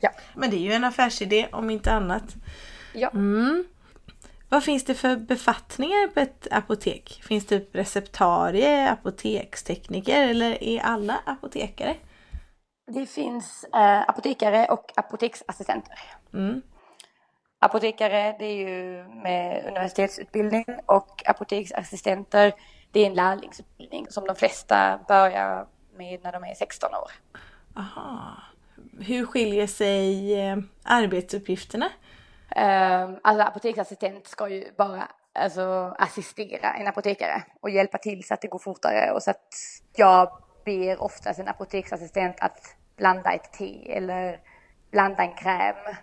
Ja. 0.00 0.10
Men 0.34 0.50
det 0.50 0.56
är 0.56 0.60
ju 0.60 0.72
en 0.72 0.84
affärsidé 0.84 1.48
om 1.52 1.70
inte 1.70 1.92
annat. 1.92 2.34
Ja. 2.94 3.10
Vad 4.48 4.64
finns 4.64 4.84
det 4.84 4.94
för 4.94 5.16
befattningar 5.16 6.08
på 6.08 6.20
ett 6.20 6.46
apotek? 6.50 7.22
Finns 7.28 7.46
det 7.46 7.58
typ 7.58 7.74
receptarie, 7.74 8.90
apotekstekniker 8.90 10.28
eller 10.28 10.62
är 10.62 10.80
alla 10.80 11.20
apotekare? 11.26 11.96
Det 12.86 13.06
finns 13.06 13.64
eh, 13.64 14.00
apotekare 14.00 14.66
och 14.66 14.92
apoteksassistenter. 14.96 15.98
Mm. 16.34 16.62
Apotekare 17.58 18.36
det 18.38 18.44
är 18.44 18.56
ju 18.56 19.04
med 19.08 19.64
universitetsutbildning 19.66 20.64
och 20.86 21.22
apoteksassistenter 21.26 22.52
det 22.90 23.00
är 23.00 23.06
en 23.06 23.14
lärlingsutbildning 23.14 24.06
som 24.10 24.26
de 24.26 24.36
flesta 24.36 25.00
börjar 25.08 25.66
med 25.96 26.20
när 26.22 26.32
de 26.32 26.44
är 26.44 26.54
16 26.54 26.94
år. 26.94 27.10
Aha. 27.76 28.42
Hur 29.00 29.26
skiljer 29.26 29.66
sig 29.66 30.34
eh, 30.40 30.56
arbetsuppgifterna? 30.84 31.90
Ehm, 32.56 33.16
alltså 33.22 33.44
apoteksassistent 33.44 34.26
ska 34.26 34.48
ju 34.48 34.64
bara 34.78 35.08
alltså, 35.34 35.94
assistera 35.98 36.74
en 36.74 36.86
apotekare 36.86 37.42
och 37.60 37.70
hjälpa 37.70 37.98
till 37.98 38.24
så 38.24 38.34
att 38.34 38.40
det 38.40 38.48
går 38.48 38.58
fortare 38.58 39.12
och 39.12 39.22
så 39.22 39.30
att 39.30 39.54
jag 39.96 40.42
ber 40.64 41.02
oftast 41.02 41.40
en 41.40 41.48
apoteksassistent 41.48 42.36
att 42.40 42.76
blanda 42.96 43.32
ett 43.32 43.52
te 43.52 43.92
eller 43.92 44.40
blanda 44.90 45.22
en 45.22 45.34
kräm. 45.34 45.94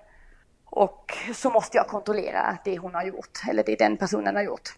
Och 0.65 1.13
så 1.33 1.49
måste 1.49 1.77
jag 1.77 1.87
kontrollera 1.87 2.57
det 2.65 2.77
hon 2.77 2.93
har 2.93 3.03
gjort 3.03 3.39
eller 3.49 3.63
det 3.63 3.75
den 3.75 3.97
personen 3.97 4.35
har 4.35 4.43
gjort. 4.43 4.69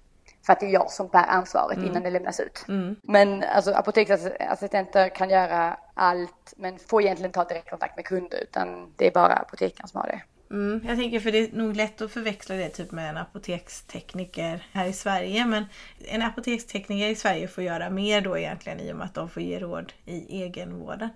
För 0.46 0.54
att 0.54 0.60
det 0.60 0.66
är 0.66 0.70
jag 0.70 0.92
som 0.92 1.08
bär 1.08 1.26
ansvaret 1.28 1.78
innan 1.78 2.04
det 2.04 2.10
lämnas 2.10 2.40
ut. 2.40 2.66
Men 3.02 3.44
alltså 3.44 3.72
apoteksassistenter 3.72 5.10
kan 5.10 5.30
göra 5.30 5.78
allt 5.94 6.54
men 6.58 6.80
får 6.80 7.02
egentligen 7.02 7.32
ha 7.36 7.44
direktkontakt 7.44 7.96
med 7.96 8.06
kunder 8.06 8.44
utan 8.44 8.94
det 8.96 9.08
är 9.08 9.12
bara 9.12 9.34
apotekaren 9.34 9.88
som 9.88 10.02
har 10.02 10.08
det. 10.08 10.22
Mm, 10.52 10.82
jag 10.88 10.98
tänker 10.98 11.20
för 11.20 11.32
det 11.32 11.38
är 11.38 11.52
nog 11.52 11.76
lätt 11.76 12.02
att 12.02 12.12
förväxla 12.12 12.56
det 12.56 12.70
typ 12.70 12.92
med 12.92 13.10
en 13.10 13.18
apotekstekniker 13.18 14.68
här 14.72 14.86
i 14.86 14.94
Sverige. 14.94 15.46
Men 15.46 15.66
en 16.06 16.22
apotekstekniker 16.22 17.08
i 17.08 17.16
Sverige 17.16 17.48
får 17.48 17.64
göra 17.64 17.90
mer 17.90 18.22
då 18.22 18.38
egentligen 18.38 18.80
i 18.80 18.92
och 18.92 18.96
med 18.96 19.06
att 19.06 19.14
de 19.14 19.30
får 19.30 19.44
ge 19.44 19.60
råd 19.60 19.94
i 20.06 20.42
egenvården. 20.42 21.10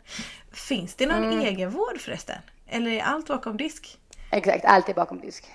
Finns 0.51 0.95
det 0.95 1.05
någon 1.05 1.41
egenvård 1.41 1.99
förresten? 1.99 2.37
Eller 2.67 2.91
är 2.91 3.01
allt 3.01 3.27
bakom 3.27 3.57
disk? 3.57 3.97
Exakt, 4.31 4.65
allt 4.65 4.89
är 4.89 4.93
bakom 4.93 5.19
disk. 5.19 5.45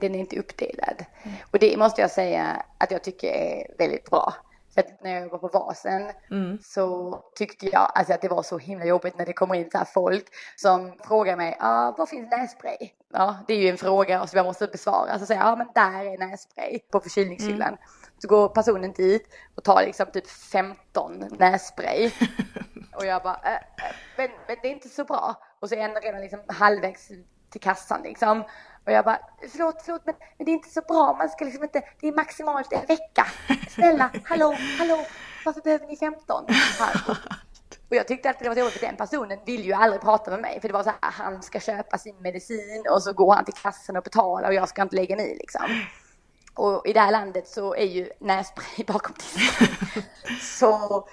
Den 0.00 0.14
är 0.14 0.18
inte 0.18 0.38
uppdelad. 0.38 1.04
Och 1.50 1.58
det 1.58 1.76
måste 1.76 2.00
jag 2.00 2.10
säga 2.10 2.62
att 2.78 2.90
jag 2.90 3.04
tycker 3.04 3.28
är 3.28 3.66
väldigt 3.78 4.10
bra. 4.10 4.34
För 4.74 4.80
att 4.80 5.02
när 5.02 5.20
jag 5.20 5.28
var 5.28 5.38
på 5.38 5.48
Vasen 5.48 6.12
så 6.62 7.18
tyckte 7.34 7.66
jag 7.66 7.92
alltså 7.94 8.12
att 8.12 8.22
det 8.22 8.28
var 8.28 8.42
så 8.42 8.58
himla 8.58 8.84
jobbigt 8.84 9.18
när 9.18 9.26
det 9.26 9.32
kommer 9.32 9.54
in 9.54 9.70
så 9.70 9.78
här 9.78 9.84
folk 9.84 10.24
som 10.56 10.92
frågar 11.04 11.36
mig, 11.36 11.56
ah, 11.60 11.94
var 11.98 12.06
finns 12.06 12.30
nässpray? 12.30 12.90
Ja, 13.12 13.36
det 13.46 13.54
är 13.54 13.58
ju 13.58 13.68
en 13.68 13.78
fråga 13.78 14.26
som 14.26 14.36
jag 14.36 14.46
måste 14.46 14.66
besvara. 14.66 15.18
Så 15.18 15.26
säger 15.26 15.40
jag, 15.40 15.50
ja 15.50 15.56
men 15.56 15.68
där 15.74 16.12
är 16.12 16.18
nässpray 16.18 16.78
på 16.78 17.00
förkylningshyllan. 17.00 17.76
Så 18.18 18.28
går 18.28 18.48
personen 18.48 18.92
dit 18.92 19.28
och 19.54 19.64
tar 19.64 19.82
liksom 19.82 20.06
typ 20.06 20.28
15 20.28 21.24
nässpray. 21.38 22.10
Och 22.96 23.06
jag 23.06 23.22
bara, 23.22 23.40
äh, 23.44 23.54
äh, 23.54 23.94
men, 24.16 24.30
men 24.46 24.56
det 24.62 24.68
är 24.68 24.72
inte 24.72 24.88
så 24.88 25.04
bra. 25.04 25.34
Och 25.60 25.68
så 25.68 25.74
är 25.74 25.78
jag 25.78 26.04
redan 26.04 26.20
liksom 26.20 26.40
halvvägs 26.48 27.10
till 27.50 27.60
kassan 27.60 28.02
liksom. 28.02 28.44
Och 28.86 28.92
jag 28.92 29.04
bara, 29.04 29.20
förlåt, 29.52 29.82
förlåt, 29.84 30.02
men, 30.04 30.14
men 30.38 30.44
det 30.44 30.50
är 30.50 30.54
inte 30.54 30.70
så 30.70 30.80
bra. 30.80 31.16
Man 31.18 31.28
ska 31.28 31.44
liksom 31.44 31.64
inte, 31.64 31.82
det 32.00 32.08
är 32.08 32.12
maximalt 32.12 32.72
en 32.72 32.86
vecka. 32.86 33.26
Snälla, 33.70 34.10
hallå, 34.24 34.56
hallå, 34.78 35.06
varför 35.44 35.60
behöver 35.60 35.86
ni 35.86 35.96
15? 35.96 36.44
Här. 36.78 37.18
Och 37.90 37.96
jag 37.96 38.08
tyckte 38.08 38.28
alltid 38.28 38.44
det 38.44 38.48
var 38.48 38.56
jobbigt 38.56 38.74
för 38.74 38.86
den 38.86 38.96
personen 38.96 39.38
vill 39.46 39.64
ju 39.64 39.72
aldrig 39.72 40.00
prata 40.00 40.30
med 40.30 40.40
mig. 40.40 40.60
För 40.60 40.68
det 40.68 40.74
var 40.74 40.82
så 40.82 40.90
här, 40.90 41.10
han 41.12 41.42
ska 41.42 41.60
köpa 41.60 41.98
sin 41.98 42.16
medicin 42.22 42.84
och 42.90 43.02
så 43.02 43.12
går 43.12 43.34
han 43.34 43.44
till 43.44 43.54
kassan 43.54 43.96
och 43.96 44.02
betalar 44.02 44.48
och 44.48 44.54
jag 44.54 44.68
ska 44.68 44.82
inte 44.82 44.96
lägga 44.96 45.16
mig 45.16 45.32
i 45.32 45.38
liksom. 45.38 45.84
Och 46.54 46.86
i 46.86 46.92
det 46.92 47.00
här 47.00 47.12
landet 47.12 47.48
så 47.48 47.74
är 47.74 47.84
ju 47.86 48.10
nässpray 48.18 48.84
bakom 48.86 49.14
disken. 49.14 50.02
så 50.40 51.08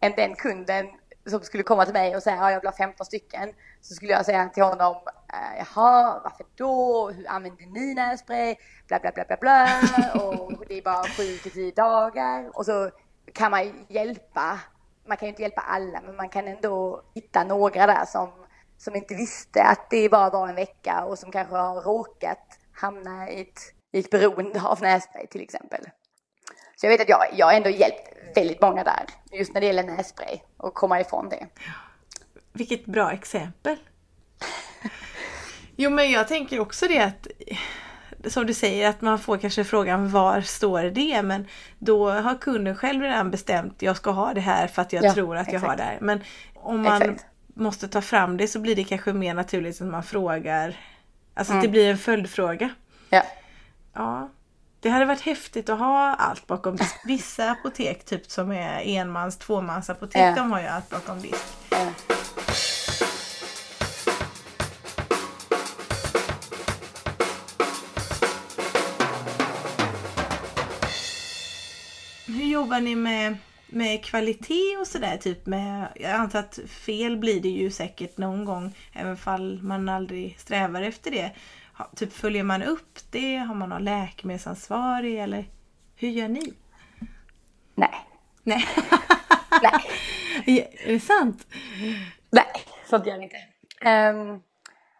en 0.00 0.12
den 0.16 0.34
kunden 0.34 0.86
som 1.26 1.40
skulle 1.40 1.62
komma 1.62 1.84
till 1.84 1.94
mig 1.94 2.16
och 2.16 2.22
säga 2.22 2.36
ja, 2.36 2.50
jag 2.50 2.60
vill 2.60 2.68
ha 2.68 2.76
15 2.76 3.06
stycken. 3.06 3.52
Så 3.80 3.94
skulle 3.94 4.12
jag 4.12 4.26
säga 4.26 4.48
till 4.48 4.62
honom, 4.62 4.96
eh, 5.32 5.58
jaha, 5.58 6.20
varför 6.24 6.46
då? 6.56 7.10
Hur 7.10 7.30
använder 7.30 7.66
ni 7.66 7.94
nässpray? 7.94 8.56
Bla, 8.88 8.98
bla, 8.98 9.10
bla, 9.12 9.24
bla, 9.24 9.36
bla. 9.36 9.68
Och 10.22 10.64
det 10.68 10.78
är 10.78 10.82
bara 10.82 11.04
7 11.04 11.22
till 11.42 11.52
10 11.52 11.72
dagar. 11.72 12.58
Och 12.58 12.66
så 12.66 12.90
kan 13.34 13.50
man 13.50 13.86
hjälpa. 13.88 14.60
Man 15.08 15.16
kan 15.16 15.26
ju 15.26 15.30
inte 15.30 15.42
hjälpa 15.42 15.60
alla, 15.60 16.00
men 16.00 16.16
man 16.16 16.28
kan 16.28 16.48
ändå 16.48 17.02
hitta 17.14 17.44
några 17.44 17.86
där 17.86 18.04
som, 18.04 18.30
som 18.78 18.96
inte 18.96 19.14
visste 19.14 19.62
att 19.62 19.90
det 19.90 20.08
bara 20.08 20.30
var 20.30 20.48
en 20.48 20.54
vecka 20.54 21.04
och 21.04 21.18
som 21.18 21.32
kanske 21.32 21.56
har 21.56 21.82
råkat 21.82 22.58
hamna 22.72 23.30
i 23.30 23.40
ett, 23.40 23.60
i 23.92 23.98
ett 23.98 24.10
beroende 24.10 24.62
av 24.62 24.82
nässpray 24.82 25.26
till 25.26 25.42
exempel. 25.42 25.84
Så 26.76 26.86
jag 26.86 26.90
vet 26.90 27.00
att 27.00 27.08
jag, 27.08 27.20
jag 27.32 27.56
ändå 27.56 27.70
hjälpt 27.70 28.08
väldigt 28.36 28.60
många 28.60 28.84
där, 28.84 29.04
just 29.32 29.54
när 29.54 29.60
det 29.60 29.66
gäller 29.66 29.82
nässpray 29.82 30.40
och 30.56 30.74
komma 30.74 31.00
ifrån 31.00 31.28
det. 31.28 31.46
Vilket 32.52 32.84
bra 32.86 33.12
exempel. 33.12 33.76
Jo 35.76 35.90
men 35.90 36.10
jag 36.10 36.28
tänker 36.28 36.60
också 36.60 36.86
det 36.88 36.98
att 37.00 37.26
som 38.32 38.46
du 38.46 38.54
säger 38.54 38.88
att 38.88 39.00
man 39.00 39.18
får 39.18 39.38
kanske 39.38 39.64
frågan 39.64 40.10
var 40.10 40.40
står 40.40 40.82
det 40.82 41.22
men 41.22 41.46
då 41.78 42.10
har 42.10 42.34
kunden 42.38 42.76
själv 42.76 43.02
redan 43.02 43.30
bestämt 43.30 43.82
jag 43.82 43.96
ska 43.96 44.10
ha 44.10 44.34
det 44.34 44.40
här 44.40 44.66
för 44.66 44.82
att 44.82 44.92
jag 44.92 45.04
Ja, 45.04 45.14
tror 45.14 45.36
att 45.36 45.46
jag 45.46 45.54
exakt. 45.54 45.70
har 45.70 45.76
det 45.76 45.82
här. 45.82 45.98
Men 46.00 46.20
om 46.54 46.82
man 46.82 47.02
Exakt. 47.02 47.26
måste 47.54 47.88
ta 47.88 48.00
fram 48.00 48.36
det 48.36 48.48
så 48.48 48.58
blir 48.60 48.76
det 48.76 48.84
kanske 48.84 49.12
mer 49.12 49.34
naturligt 49.34 49.80
att 49.80 49.86
man 49.88 50.02
frågar. 50.02 50.76
Alltså 51.34 51.52
Mm. 51.52 51.58
att 51.58 51.62
det 51.64 51.68
blir 51.70 51.90
en 51.90 51.98
följdfråga. 51.98 52.70
Ja, 53.10 53.22
Ja. 53.94 54.30
Det 54.80 54.88
hade 54.90 55.04
varit 55.04 55.20
häftigt 55.20 55.68
att 55.68 55.78
ha 55.78 56.14
allt 56.14 56.46
bakom 56.46 56.76
disk. 56.76 56.96
Vissa 57.04 57.50
apotek 57.50 58.04
typ 58.04 58.30
som 58.30 58.52
är 58.52 58.82
enmans, 58.84 59.36
tvåmans 59.36 59.90
apotek 59.90 60.20
Ja. 60.22 60.34
de 60.34 60.52
har 60.52 60.60
ju 60.60 60.66
allt 60.66 60.90
bakom 60.90 61.20
disk. 61.20 61.46
ja. 61.70 61.86
Hur 72.26 72.44
jobbar 72.44 72.80
ni 72.80 72.94
med, 72.96 73.36
med 73.66 74.04
kvalitet 74.04 74.76
och 74.80 74.86
sådär? 74.86 75.16
Typ 75.16 75.46
med, 75.46 75.88
jag 75.94 76.10
antar 76.10 76.38
att 76.38 76.58
fel 76.68 77.16
blir 77.16 77.40
det 77.40 77.48
ju 77.48 77.70
säkert 77.70 78.18
någon 78.18 78.44
gång 78.44 78.76
även 78.92 79.16
fall 79.16 79.62
man 79.62 79.88
aldrig 79.88 80.36
strävar 80.38 80.82
efter 80.82 81.10
det. 81.10 81.30
Typ 81.96 82.12
följer 82.12 82.42
man 82.42 82.62
upp 82.62 82.98
det? 83.10 83.36
Har 83.36 83.54
man 83.54 83.68
någon 83.68 83.84
läkemedelsansvarig 83.84 85.18
eller 85.18 85.44
hur 85.96 86.08
gör 86.08 86.28
ni? 86.28 86.52
nej, 87.74 87.94
Nej. 88.42 88.64
nej, 89.62 89.84
är 90.84 90.92
det 90.92 91.00
sant? 91.00 91.46
nej. 92.30 92.46
sånt 92.90 93.06
gör 93.06 93.18
vi 93.18 93.24
inte. 93.24 93.36
Um, 93.90 94.42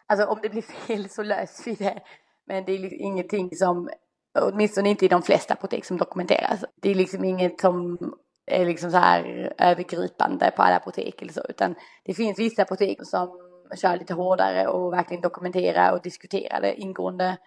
alltså 0.07 0.25
om 0.27 0.39
det 0.41 0.49
blir 0.49 0.61
fel 0.61 1.09
så 1.09 1.23
löser 1.23 1.63
vi 1.65 1.75
det. 1.75 1.99
Men 2.47 2.65
det 2.65 2.71
är 2.71 2.79
liksom 2.79 2.99
ingenting 3.01 3.49
som, 3.55 3.89
åtminstone 4.39 4.89
inte 4.89 5.05
i 5.05 5.07
de 5.07 5.21
flesta 5.21 5.53
apotek 5.53 5.85
som 5.85 5.97
dokumenteras. 5.97 6.65
Det 6.81 6.89
är 6.91 6.95
liksom 6.95 7.23
inget 7.23 7.61
som 7.61 7.97
är 8.45 8.65
liksom 8.65 8.91
så 8.91 8.97
här 8.97 9.53
övergripande 9.57 10.51
på 10.55 10.61
alla 10.61 10.75
apotek 10.75 11.21
eller 11.21 11.33
så, 11.33 11.41
utan 11.49 11.75
det 12.05 12.13
finns 12.13 12.39
vissa 12.39 12.61
apotek 12.61 12.97
som 13.03 13.50
kör 13.77 13.97
lite 13.97 14.13
hårdare 14.13 14.67
och 14.67 14.93
verkligen 14.93 15.21
dokumenterar 15.21 15.91
och 15.91 16.01
diskuterar 16.01 16.61
det 16.61 16.81
ingående 16.81 17.37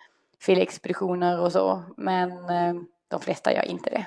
felexpeditioner 0.41 1.41
och 1.41 1.53
så. 1.53 1.83
Men 1.97 2.31
eh, 2.31 2.75
de 3.09 3.21
flesta 3.21 3.55
gör 3.55 3.65
inte 3.65 3.91
det. 3.91 4.07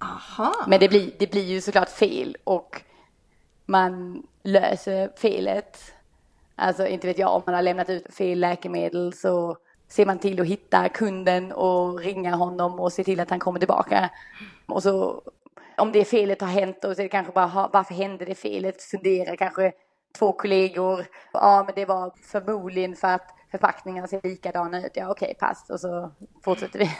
Aha. 0.00 0.64
Men 0.66 0.80
det 0.80 0.88
blir, 0.88 1.10
det 1.18 1.30
blir 1.30 1.44
ju 1.44 1.60
såklart 1.60 1.88
fel 1.88 2.36
och 2.44 2.82
man 3.66 4.22
löser 4.42 5.10
felet. 5.16 5.94
Alltså 6.54 6.86
inte 6.86 7.06
vet 7.06 7.18
jag 7.18 7.34
om 7.34 7.42
man 7.46 7.54
har 7.54 7.62
lämnat 7.62 7.90
ut 7.90 8.14
fel 8.14 8.40
läkemedel 8.40 9.12
så 9.12 9.56
ser 9.88 10.06
man 10.06 10.18
till 10.18 10.40
att 10.40 10.46
hitta 10.46 10.88
kunden 10.88 11.52
och 11.52 11.98
ringa 11.98 12.34
honom 12.34 12.80
och 12.80 12.92
se 12.92 13.04
till 13.04 13.20
att 13.20 13.30
han 13.30 13.38
kommer 13.38 13.58
tillbaka. 13.58 14.10
Och 14.66 14.82
så 14.82 15.22
om 15.76 15.92
det 15.92 16.04
felet 16.04 16.40
har 16.40 16.48
hänt 16.48 16.84
och 16.84 16.96
så 16.96 17.00
är 17.00 17.04
det 17.04 17.08
kanske 17.08 17.32
bara 17.32 17.70
varför 17.72 17.94
hände 17.94 18.24
det 18.24 18.34
felet? 18.34 18.82
Funderar 18.82 19.36
kanske 19.36 19.72
två 20.18 20.32
kollegor. 20.32 21.06
Ja, 21.32 21.64
men 21.66 21.74
det 21.74 21.84
var 21.84 22.12
förmodligen 22.22 22.96
för 22.96 23.08
att 23.08 23.34
förpackningarna 23.50 24.08
ser 24.08 24.20
likadana 24.22 24.86
ut. 24.86 24.92
Ja, 24.94 25.10
okej, 25.10 25.26
okay, 25.26 25.34
pass. 25.34 25.70
Och 25.70 25.80
så 25.80 26.12
fortsätter 26.44 26.78
vi. 26.78 26.90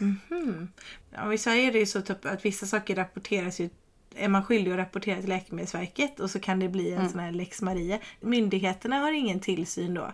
Mm 0.00 0.16
-hmm. 0.28 0.68
ja, 1.10 1.32
I 1.32 1.38
Sverige 1.38 1.68
är 1.68 1.72
det 1.72 1.78
ju 1.78 1.86
så 1.86 2.02
typ 2.02 2.24
att 2.24 2.44
vissa 2.44 2.66
saker 2.66 2.96
rapporteras 2.96 3.60
ju 3.60 3.70
är 4.16 4.28
man 4.28 4.44
skyldig 4.44 4.72
att 4.72 4.78
rapportera 4.78 5.20
till 5.20 5.28
Läkemedelsverket 5.28 6.20
och 6.20 6.30
så 6.30 6.40
kan 6.40 6.60
det 6.60 6.68
bli 6.68 6.92
en 6.92 6.98
mm. 6.98 7.08
sån 7.08 7.20
här 7.20 7.32
lex 7.32 7.62
Maria. 7.62 7.98
Myndigheterna 8.20 8.96
har 8.96 9.12
ingen 9.12 9.40
tillsyn 9.40 9.94
då? 9.94 10.12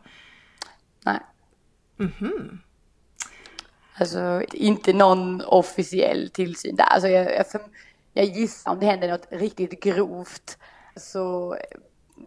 Nej. 1.04 1.20
Mm 1.98 2.12
-hmm. 2.18 2.58
Alltså 3.98 4.42
inte 4.52 4.92
någon 4.92 5.42
officiell 5.44 6.30
tillsyn 6.30 6.76
där. 6.76 6.84
Alltså 6.84 7.08
jag, 7.08 7.34
jag, 7.34 7.46
jag 8.12 8.24
gissar 8.24 8.70
om 8.70 8.80
det 8.80 8.86
händer 8.86 9.08
något 9.08 9.26
riktigt 9.30 9.82
grovt 9.82 10.58
så 10.96 11.56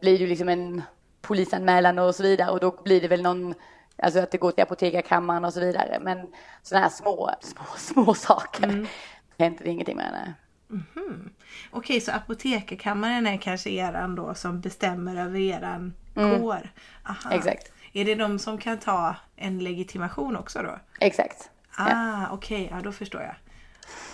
blir 0.02 0.20
det 0.20 0.28
liksom 0.28 0.50
en 0.50 0.82
polisanmälan 1.22 2.00
och 2.00 2.16
så 2.16 2.24
vidare 2.24 2.52
och 2.52 2.60
då 2.60 2.82
blir 2.84 3.02
det 3.02 3.08
väl 3.08 3.22
någon, 3.22 3.54
alltså 3.98 4.20
att 4.20 4.32
det 4.32 4.38
går 4.38 4.52
till 4.52 4.64
apotekarkammaren 4.64 5.46
och 5.46 5.54
så 5.54 5.60
vidare. 5.60 6.00
Men 6.02 6.28
sådana 6.64 6.86
här 6.86 6.94
små, 6.94 7.32
små, 7.42 7.64
små 7.78 8.14
saker 8.14 8.64
mm. 8.64 8.88
händer 9.38 9.64
det 9.64 9.70
ingenting 9.70 9.98
med. 9.98 10.10
Nej. 10.12 10.34
Mm 10.70 10.84
-hmm. 10.94 11.30
Okej, 11.72 12.02
så 12.02 12.12
apotekarkammaren 12.12 13.28
är 13.28 13.38
kanske 13.38 13.70
eran 13.70 14.16
då 14.16 14.34
som 14.34 14.62
bestämmer 14.62 15.26
över 15.26 15.40
eran 15.40 15.94
mm. 16.16 16.42
kår? 16.42 16.70
Aha. 17.04 17.32
Exakt. 17.32 17.72
Är 17.94 18.06
det 18.06 18.16
de 18.16 18.40
som 18.40 18.58
kan 18.58 18.78
ta 18.78 19.16
en 19.36 19.60
legitimation 19.60 20.36
också 20.38 20.62
då? 20.62 20.80
Exakt. 21.00 21.50
Ah, 21.78 21.90
ja. 21.90 22.28
okej, 22.32 22.66
okay, 22.66 22.78
ja 22.78 22.84
då 22.84 22.92
förstår 22.92 23.22
jag. 23.22 23.36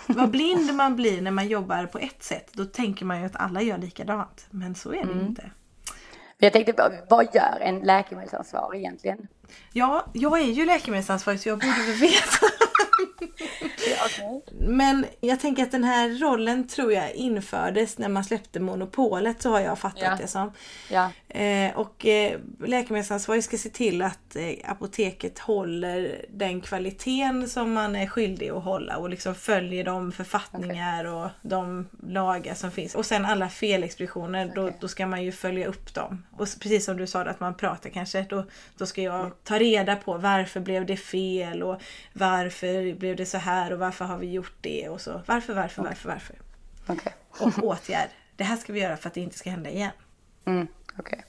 Vad 0.07 0.29
blind 0.29 0.73
man 0.73 0.95
blir 0.95 1.21
när 1.21 1.31
man 1.31 1.47
jobbar 1.47 1.85
på 1.85 1.99
ett 1.99 2.23
sätt, 2.23 2.49
då 2.53 2.65
tänker 2.65 3.05
man 3.05 3.19
ju 3.19 3.25
att 3.25 3.35
alla 3.35 3.61
gör 3.61 3.77
likadant. 3.77 4.47
Men 4.49 4.75
så 4.75 4.89
är 4.89 5.05
det 5.05 5.11
mm. 5.11 5.25
inte. 5.25 5.51
Jag 6.37 6.53
tänkte, 6.53 7.03
vad 7.09 7.35
gör 7.35 7.59
en 7.61 7.79
läkemedelsansvarig 7.79 8.79
egentligen? 8.79 9.27
Ja, 9.73 10.05
jag 10.13 10.39
är 10.41 10.45
ju 10.45 10.65
läkemedelsansvarig 10.65 11.39
så 11.39 11.49
jag 11.49 11.59
borde 11.59 11.81
väl 11.87 11.95
veta. 11.95 12.45
okay. 14.05 14.55
Men 14.67 15.05
jag 15.21 15.39
tänker 15.39 15.63
att 15.63 15.71
den 15.71 15.83
här 15.83 16.09
rollen 16.09 16.67
tror 16.67 16.93
jag 16.93 17.13
infördes 17.13 17.97
när 17.97 18.09
man 18.09 18.23
släppte 18.23 18.59
monopolet 18.59 19.41
så 19.41 19.49
har 19.49 19.59
jag 19.59 19.79
fattat 19.79 20.01
ja. 20.01 20.17
det 20.21 20.27
som. 20.27 20.51
Ja. 20.89 21.09
Eh, 21.29 21.77
och 21.77 22.05
eh, 22.05 22.39
läkemedelsansvarig 22.65 23.43
ska 23.43 23.57
se 23.57 23.69
till 23.69 24.01
att 24.01 24.35
eh, 24.35 24.71
apoteket 24.71 25.39
håller 25.39 26.25
den 26.29 26.61
kvaliteten 26.61 27.49
som 27.49 27.73
man 27.73 27.95
är 27.95 28.07
skyldig 28.07 28.49
att 28.49 28.63
hålla 28.63 28.97
och 28.97 29.09
liksom 29.09 29.35
följer 29.35 29.83
de 29.83 30.11
författningar 30.11 31.05
okay. 31.05 31.13
och 31.13 31.29
de 31.41 31.89
lagar 32.07 32.53
som 32.53 32.71
finns. 32.71 32.95
Och 32.95 33.05
sen 33.05 33.25
alla 33.25 33.49
felexpeditioner, 33.49 34.45
okay. 34.45 34.63
då, 34.63 34.71
då 34.79 34.87
ska 34.87 35.07
man 35.07 35.23
ju 35.23 35.31
följa 35.31 35.67
upp 35.67 35.93
dem. 35.93 36.25
Och 36.31 36.47
precis 36.59 36.85
som 36.85 36.97
du 36.97 37.07
sa 37.07 37.21
att 37.21 37.39
man 37.39 37.53
pratar 37.53 37.89
kanske, 37.89 38.25
då, 38.29 38.45
då 38.77 38.85
ska 38.85 39.01
jag 39.01 39.43
ta 39.43 39.59
reda 39.59 39.95
på 39.95 40.17
varför 40.17 40.59
blev 40.59 40.85
det 40.85 40.97
fel 40.97 41.63
och 41.63 41.81
varför 42.13 42.95
blev 42.95 43.15
det 43.15 43.25
så 43.25 43.37
här 43.37 43.73
och 43.73 43.79
varför 43.79 43.92
har 43.99 44.17
vi 44.17 44.31
gjort 44.31 44.53
det 44.61 44.89
och 44.89 45.01
så. 45.01 45.21
Varför, 45.25 45.53
varför, 45.53 45.81
okay. 45.81 45.89
varför, 45.89 46.09
varför. 46.09 46.35
Okay. 46.87 47.13
och 47.39 47.63
åtgärd. 47.67 48.09
Det 48.35 48.43
här 48.43 48.57
ska 48.57 48.73
vi 48.73 48.81
göra 48.81 48.97
för 48.97 49.07
att 49.07 49.13
det 49.13 49.21
inte 49.21 49.37
ska 49.37 49.49
hända 49.49 49.69
igen. 49.69 49.91
Mm. 50.45 50.67
Okay. 50.97 51.19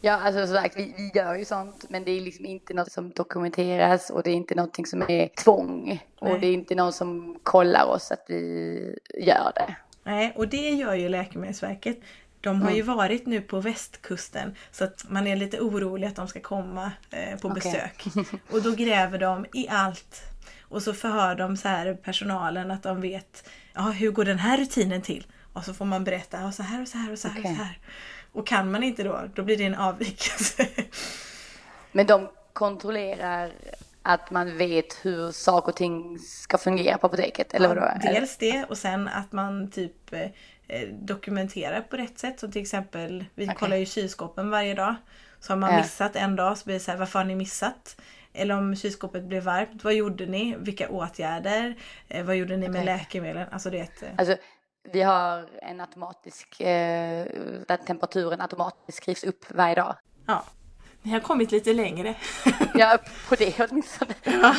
Ja, 0.00 0.12
alltså 0.12 0.46
som 0.46 0.56
sagt, 0.56 0.76
vi, 0.76 0.94
vi 0.96 1.18
gör 1.18 1.34
ju 1.34 1.44
sånt, 1.44 1.84
men 1.88 2.04
det 2.04 2.10
är 2.10 2.20
liksom 2.20 2.46
inte 2.46 2.74
något 2.74 2.92
som 2.92 3.10
dokumenteras 3.10 4.10
och 4.10 4.22
det 4.22 4.30
är 4.30 4.34
inte 4.34 4.54
någonting 4.54 4.86
som 4.86 5.02
är 5.08 5.28
tvång. 5.28 5.84
Nej. 6.22 6.32
Och 6.32 6.40
det 6.40 6.46
är 6.46 6.52
inte 6.52 6.74
någon 6.74 6.92
som 6.92 7.38
kollar 7.42 7.84
oss 7.84 8.12
att 8.12 8.24
vi 8.28 8.98
gör 9.14 9.52
det. 9.54 9.76
Nej, 10.04 10.32
och 10.36 10.48
det 10.48 10.70
gör 10.70 10.94
ju 10.94 11.08
Läkemedelsverket. 11.08 12.00
De 12.40 12.56
har 12.56 12.68
mm. 12.68 12.76
ju 12.76 12.82
varit 12.82 13.26
nu 13.26 13.40
på 13.40 13.60
västkusten 13.60 14.54
så 14.70 14.84
att 14.84 15.04
man 15.08 15.26
är 15.26 15.36
lite 15.36 15.60
orolig 15.60 16.06
att 16.06 16.16
de 16.16 16.28
ska 16.28 16.40
komma 16.40 16.92
eh, 17.10 17.38
på 17.38 17.48
okay. 17.48 17.54
besök. 17.54 18.04
Och 18.50 18.62
då 18.62 18.72
gräver 18.72 19.18
de 19.18 19.46
i 19.52 19.68
allt. 19.68 20.31
Och 20.72 20.82
så 20.82 20.94
förhör 20.94 21.34
de 21.34 21.56
så 21.56 21.68
här 21.68 21.94
personalen 21.94 22.70
att 22.70 22.82
de 22.82 23.00
vet 23.00 23.48
ja, 23.74 23.80
hur 23.80 24.10
går 24.10 24.24
den 24.24 24.38
här 24.38 24.58
rutinen 24.58 25.02
till? 25.02 25.26
Och 25.52 25.64
så 25.64 25.74
får 25.74 25.84
man 25.84 26.04
berätta 26.04 26.40
ja, 26.40 26.52
så 26.52 26.62
här 26.62 26.82
och 26.82 26.88
så 26.88 26.98
här 26.98 27.12
och 27.12 27.18
så 27.18 27.28
här. 27.28 27.40
Okay. 27.40 27.52
Och, 27.52 27.56
så 27.56 27.62
här. 27.62 27.78
och 28.32 28.46
kan 28.46 28.70
man 28.70 28.82
inte 28.82 29.02
då, 29.02 29.20
då 29.34 29.42
blir 29.42 29.56
det 29.56 29.64
en 29.64 29.74
avvikelse. 29.74 30.68
Men 31.92 32.06
de 32.06 32.28
kontrollerar 32.52 33.50
att 34.02 34.30
man 34.30 34.56
vet 34.56 34.98
hur 35.02 35.32
saker 35.32 35.68
och 35.68 35.76
ting 35.76 36.18
ska 36.18 36.58
fungera 36.58 36.98
på 36.98 37.06
apoteket? 37.06 37.54
Eller 37.54 37.76
ja, 37.76 37.98
Dels 38.02 38.36
det 38.36 38.64
och 38.68 38.78
sen 38.78 39.08
att 39.08 39.32
man 39.32 39.70
typ 39.70 40.12
eh, 40.12 40.28
Eh, 40.72 40.88
dokumentera 40.88 41.80
på 41.80 41.96
rätt 41.96 42.18
sätt. 42.18 42.40
Som 42.40 42.52
till 42.52 42.62
exempel, 42.62 43.24
vi 43.34 43.44
okay. 43.44 43.56
kollar 43.56 43.76
ju 43.76 43.86
kylskåpen 43.86 44.50
varje 44.50 44.74
dag. 44.74 44.94
Så 45.40 45.52
har 45.52 45.56
man 45.56 45.76
missat 45.76 46.16
en 46.16 46.36
dag 46.36 46.58
så 46.58 46.64
blir 46.64 46.74
det 46.74 46.80
så 46.80 46.90
här, 46.90 46.98
varför 46.98 47.18
har 47.18 47.26
ni 47.26 47.34
missat? 47.34 48.00
Eller 48.32 48.56
om 48.58 48.76
kylskåpet 48.76 49.24
blev 49.24 49.42
varmt, 49.42 49.84
vad 49.84 49.94
gjorde 49.94 50.26
ni? 50.26 50.56
Vilka 50.58 50.88
åtgärder? 50.88 51.76
Eh, 52.08 52.24
vad 52.24 52.36
gjorde 52.36 52.56
ni 52.56 52.68
okay. 52.68 52.72
med 52.72 52.84
läkemedlen? 52.84 53.48
Alltså 53.50 53.70
det... 53.70 54.02
Eh, 54.02 54.08
alltså, 54.16 54.36
vi 54.92 55.02
har 55.02 55.48
en 55.62 55.80
automatisk, 55.80 56.60
eh, 56.60 57.26
där 57.68 57.76
temperaturen 57.76 58.40
automatiskt 58.40 58.98
skrivs 58.98 59.24
upp 59.24 59.44
varje 59.50 59.74
dag. 59.74 59.96
Ja, 60.26 60.44
ni 61.02 61.12
har 61.12 61.20
kommit 61.20 61.52
lite 61.52 61.72
längre. 61.72 62.14
ja, 62.74 62.98
på 63.28 63.34
det 63.34 63.60
åtminstone. 63.70 64.14
ja. 64.24 64.54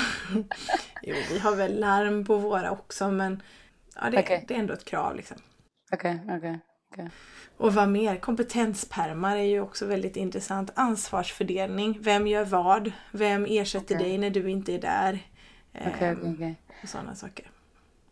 Jo, 1.02 1.16
vi 1.30 1.40
har 1.40 1.56
väl 1.56 1.80
larm 1.80 2.26
på 2.26 2.38
våra 2.38 2.72
också 2.72 3.12
men 3.12 3.44
ja, 3.96 4.10
det, 4.10 4.20
okay. 4.20 4.46
det 4.48 4.54
är 4.54 4.60
ändå 4.60 4.74
ett 4.74 4.86
krav 4.86 5.16
liksom. 5.16 5.38
Okej, 5.92 6.20
okay, 6.24 6.38
okej. 6.38 6.38
Okay. 6.38 6.60
Och 7.58 7.74
vad 7.74 7.90
mer? 7.90 8.16
Kompetenspermar 8.16 9.38
är 9.38 9.44
ju 9.44 9.62
också 9.62 9.86
väldigt 9.86 10.16
intressant. 10.16 10.72
Ansvarsfördelning. 10.76 11.98
Vem 12.02 12.28
gör 12.28 12.46
vad? 12.46 12.92
Vem 13.12 13.46
ersätter 13.50 13.98
dig 13.98 14.18
när 14.18 14.30
du 14.30 14.50
inte 14.50 14.74
är 14.74 14.80
där? 14.80 15.20
Okay, 15.74 16.12
um, 16.12 16.34
okay, 16.34 16.54
Sådana 16.86 17.16
saker. 17.16 17.52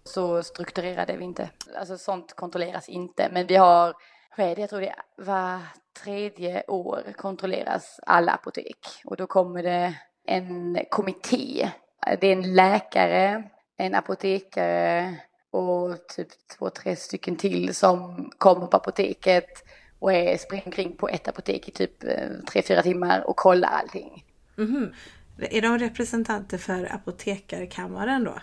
Så 0.04 0.44
strukturerade 0.44 1.18
vi 1.18 1.24
inte. 1.24 1.50
Alltså 1.80 1.98
sånt 1.98 2.34
kontrolleras 2.36 2.90
inte. 2.90 3.30
Men 3.32 3.48
vi 3.48 3.56
har, 3.56 3.94
vad 4.38 4.48
är 4.48 4.56
det, 4.56 4.62
jag 4.62 4.70
tror 4.70 4.82
det 4.82 4.90
är 4.90 5.26
var 5.26 5.60
tredje 6.04 6.64
år 6.68 7.14
kontrolleras 7.18 8.00
alla 8.06 8.32
apotek. 8.32 8.78
Och 9.06 9.18
då 9.18 9.28
kommer 9.28 9.64
det 9.64 9.96
en 10.26 10.78
kommitté. 10.90 11.72
Det 12.20 12.28
är 12.28 12.34
en 12.34 12.56
läkare, 12.56 13.44
en 13.78 13.96
apotekare, 13.96 15.16
och 15.52 16.08
typ 16.08 16.28
två, 16.58 16.70
tre 16.70 16.96
stycken 16.96 17.36
till 17.36 17.76
som 17.76 18.30
kommer 18.38 18.68
på 18.68 18.78
apoteket 18.78 19.64
och 20.00 20.14
är, 20.14 20.38
springer 20.38 20.66
omkring 20.66 20.96
på 20.96 21.10
ett 21.10 21.28
apotek 21.28 21.68
i 21.68 21.72
typ 21.72 22.04
eh, 22.04 22.30
tre, 22.52 22.62
fyra 22.62 22.82
timmar 22.82 23.28
och 23.28 23.36
kollar 23.36 23.70
allting. 23.70 24.26
Mm. 24.58 24.94
Är 25.38 25.62
de 25.62 25.80
representanter 25.80 26.58
för 26.58 26.96
apotekarkammaren 26.96 28.24
då? 28.24 28.40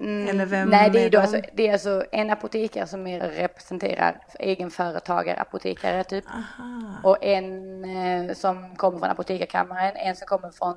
Mm, 0.00 0.68
nej, 0.70 0.90
det 0.90 1.00
är, 1.00 1.06
är 1.06 1.10
då 1.10 1.20
alltså, 1.20 1.40
det 1.54 1.68
är 1.68 1.72
alltså 1.72 2.04
en 2.12 2.30
apotekare 2.30 2.86
som 2.86 3.06
är, 3.06 3.20
representerar 3.20 4.20
egenföretagare, 4.38 5.40
apotekare 5.40 6.04
typ. 6.04 6.24
Aha. 6.26 6.96
Och 7.02 7.24
en 7.24 7.84
eh, 7.84 8.34
som 8.34 8.76
kommer 8.76 8.98
från 8.98 9.10
apotekarkammaren, 9.10 9.96
en 9.96 10.16
som 10.16 10.26
kommer 10.26 10.50
från 10.50 10.76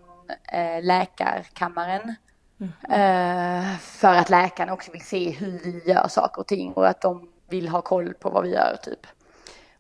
eh, 0.52 0.84
läkarkammaren. 0.84 2.16
Mm. 2.60 3.78
för 3.80 4.16
att 4.16 4.30
läkarna 4.30 4.74
också 4.74 4.92
vill 4.92 5.02
se 5.02 5.30
hur 5.30 5.60
vi 5.64 5.82
gör 5.86 6.08
saker 6.08 6.40
och 6.40 6.48
ting 6.48 6.74
och 6.74 6.88
att 6.88 7.02
de 7.02 7.30
vill 7.50 7.68
ha 7.68 7.82
koll 7.82 8.14
på 8.14 8.30
vad 8.30 8.44
vi 8.44 8.50
gör 8.50 8.78
typ. 8.84 9.08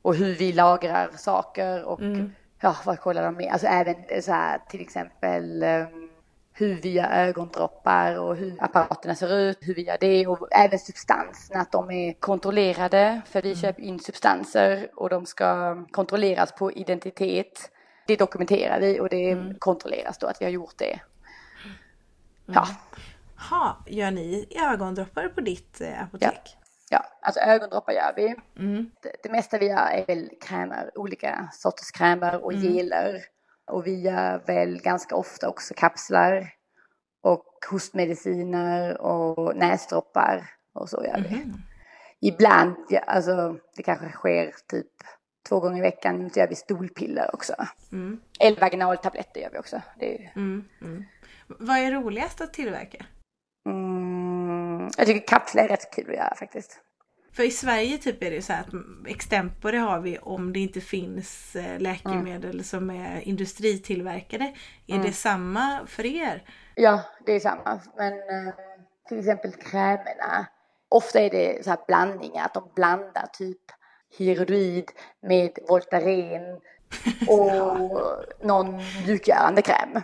Och 0.02 0.16
hur 0.16 0.36
vi 0.36 0.52
lagrar 0.52 1.10
saker 1.18 1.84
och 1.84 2.02
mm. 2.02 2.34
ja, 2.60 2.76
vad 2.86 3.00
kollar 3.00 3.24
de 3.24 3.36
med? 3.36 3.52
Alltså 3.52 3.68
även 3.68 3.96
så 4.22 4.32
här 4.32 4.62
till 4.70 4.82
exempel 4.82 5.64
ehm, 5.64 6.10
hur 6.54 6.76
vi 6.76 6.92
gör 6.92 7.10
ögondroppar 7.12 8.20
och 8.20 8.36
hur 8.36 8.64
apparaterna 8.64 9.16
ser 9.16 9.34
ut, 9.34 9.58
hur 9.62 9.76
vi 9.76 9.82
gör 9.82 9.98
det 10.00 10.28
och 10.28 10.48
även 10.52 10.80
substanserna, 10.80 11.62
att 11.62 11.72
de 11.72 11.92
är 11.92 12.14
kontrollerade 12.14 13.22
för 13.26 13.42
vi 13.42 13.56
köper 13.56 13.82
in 13.82 14.00
substanser 14.00 14.90
och 14.96 15.10
de 15.10 15.26
ska 15.26 15.78
kontrolleras 15.92 16.52
på 16.52 16.72
identitet. 16.72 17.72
Det 18.08 18.16
dokumenterar 18.16 18.80
vi 18.80 19.00
och 19.00 19.10
det 19.10 19.32
mm. 19.32 19.56
kontrolleras 19.60 20.18
då 20.18 20.28
att 20.28 20.42
vi 20.42 20.46
har 20.46 20.52
gjort 20.52 20.78
det. 20.78 21.00
Ja. 22.46 22.68
Ha, 23.50 23.84
gör 23.88 24.12
ni 24.12 24.48
ögondroppar 24.72 25.28
på 25.28 25.42
ditt 25.42 25.82
eh, 25.82 26.04
apotek? 26.04 26.42
Ja. 26.44 26.60
Ja, 26.90 27.06
alltså 27.22 27.40
ögondroppar 27.40 27.94
gör 27.94 28.14
vi. 28.16 28.36
Mm. 28.60 28.92
Det, 29.02 29.16
det, 29.24 29.30
mesta 29.30 29.58
vi 29.58 29.68
gör 29.68 29.90
är 29.92 30.06
väl 30.06 30.30
krämer, 30.42 30.92
olika 30.96 31.50
sorters 31.54 31.92
krämer 31.92 32.44
och 32.44 32.54
mm. 32.54 32.64
geler. 32.64 33.22
Och 33.72 33.88
vi 33.88 34.02
gör 34.02 34.44
väl 34.48 34.82
ganska 34.82 35.16
ofta 35.16 35.50
också 35.50 35.74
kapslar 35.78 36.50
och 37.22 37.46
hostmediciner 37.72 39.02
och 39.02 39.56
näsdroppar 39.56 40.50
och 40.74 40.90
så 40.90 41.04
gör 41.04 41.26
vi. 41.30 41.36
Mm. 41.36 41.54
Ibland, 42.22 42.76
ja, 42.90 43.00
alltså 43.00 43.58
det 43.76 43.84
kanske 43.84 44.10
sker 44.10 44.54
typ 44.68 44.92
två 45.50 45.60
gånger 45.60 45.78
i 45.78 45.82
veckan, 45.82 46.30
så 46.30 46.40
gör 46.40 46.48
vi 46.48 46.56
stolpiller 46.56 47.36
också. 47.36 47.54
Mm. 47.92 48.20
Eller 48.40 48.62
vaginaltabletter 48.62 49.42
gör 49.42 49.50
vi 49.50 49.60
också. 49.60 49.82
Det 50.00 50.16
är... 50.16 50.32
mm, 50.36 50.66
mm. 50.82 51.06
Vad 51.60 51.78
är 51.78 51.92
roligast 51.92 52.42
att 52.42 52.54
tillverka? 52.54 53.06
Mm, 53.70 54.90
jag 54.98 55.08
tycker 55.08 55.28
kapslar 55.28 55.64
är 55.64 55.68
rätt 55.68 55.96
kul 55.96 56.10
att 56.10 56.16
göra 56.16 56.36
faktiskt. 56.36 56.80
För 57.34 57.44
i 57.44 57.52
Sverige 57.52 57.98
typ 57.98 58.24
är 58.24 58.32
det 58.32 58.42
så 58.42 58.54
här 58.54 58.62
att 58.62 59.08
extempore 59.08 59.78
har 59.78 60.00
vi 60.00 60.18
om 60.18 60.54
det 60.54 60.60
inte 60.60 60.82
finns 60.82 61.56
eh, 61.56 61.80
läkemedel 61.80 62.52
mm. 62.52 62.64
som 62.64 62.90
är 62.90 63.22
industritillverkade. 63.22 64.54
Är 64.88 64.96
mm. 64.96 65.08
det 65.08 65.14
samma 65.14 65.80
för 65.88 66.06
er? 66.06 66.44
Ja, 66.76 67.02
det 67.26 67.32
är 67.32 67.40
samma. 67.40 67.80
Men 67.98 68.14
eh, 68.14 68.54
till 69.08 69.20
exempel 69.20 69.52
krämerna. 69.52 70.46
Ofta 70.90 71.20
är 71.20 71.30
det 71.30 71.64
så 71.64 71.70
här 71.70 71.80
blandningar, 71.88 72.46
att 72.46 72.54
de 72.54 72.72
blandar 72.76 73.28
typ 73.34 73.62
hydroid 74.18 74.92
med 75.22 75.52
Voltaren 75.70 76.60
och 77.28 77.78
någon 78.42 78.82
mjukgörande 79.06 79.62
kräm. 79.62 80.02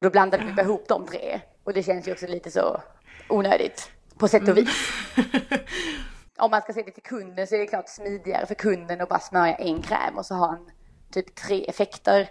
Då 0.00 0.10
blandar 0.10 0.38
vi 0.38 0.62
ihop 0.62 0.88
de 0.88 1.06
tre 1.06 1.40
och 1.64 1.72
det 1.72 1.82
känns 1.82 2.08
ju 2.08 2.12
också 2.12 2.26
lite 2.26 2.50
så 2.50 2.82
onödigt 3.28 3.90
på 4.18 4.28
sätt 4.28 4.42
och 4.42 4.48
mm. 4.48 4.64
vis. 4.64 4.90
Om 6.38 6.50
man 6.50 6.62
ska 6.62 6.72
se 6.72 6.82
det 6.82 6.90
till 6.90 7.02
kunden 7.02 7.46
så 7.46 7.54
är 7.54 7.58
det 7.58 7.66
klart 7.66 7.88
smidigare 7.88 8.46
för 8.46 8.54
kunden 8.54 9.00
att 9.00 9.08
bara 9.08 9.20
smörja 9.20 9.54
en 9.54 9.82
kräm 9.82 10.16
och 10.16 10.26
så 10.26 10.34
har 10.34 10.48
han 10.48 10.70
typ 11.12 11.34
tre 11.34 11.64
effekter. 11.64 12.30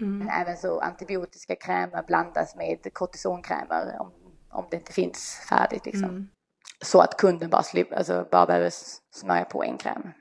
Mm. 0.00 0.18
Men 0.18 0.28
även 0.28 0.56
så 0.56 0.80
antibiotiska 0.80 1.56
krämer 1.56 2.02
blandas 2.02 2.56
med 2.56 2.94
kortisonkrämer 2.94 3.96
om, 4.00 4.12
om 4.50 4.66
det 4.70 4.76
inte 4.76 4.92
finns 4.92 5.46
färdigt 5.48 5.86
liksom. 5.86 6.04
Mm. 6.04 6.28
Så 6.84 7.00
att 7.00 7.16
kunden 7.16 7.50
bara, 7.50 7.62
slipper, 7.62 7.96
alltså, 7.96 8.26
bara 8.30 8.46
behöver 8.46 8.72
smörja 9.14 9.44
på 9.44 9.64
en 9.64 9.78
kräm. 9.78 10.12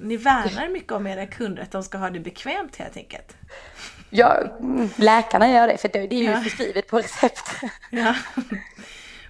Ni 0.00 0.16
värnar 0.16 0.68
mycket 0.68 0.92
om 0.92 1.06
era 1.06 1.26
kunder, 1.26 1.62
att 1.62 1.70
de 1.70 1.82
ska 1.82 1.98
ha 1.98 2.10
det 2.10 2.20
bekvämt 2.20 2.76
helt 2.76 2.96
enkelt? 2.96 3.36
Ja, 4.10 4.58
läkarna 4.96 5.50
gör 5.50 5.68
det, 5.68 5.76
för 5.76 5.88
det 5.88 5.98
är 5.98 6.12
ju 6.12 6.24
ja. 6.24 6.40
beskrivet 6.44 6.86
på 6.88 6.98
recept. 6.98 7.50
Ja. 7.90 8.14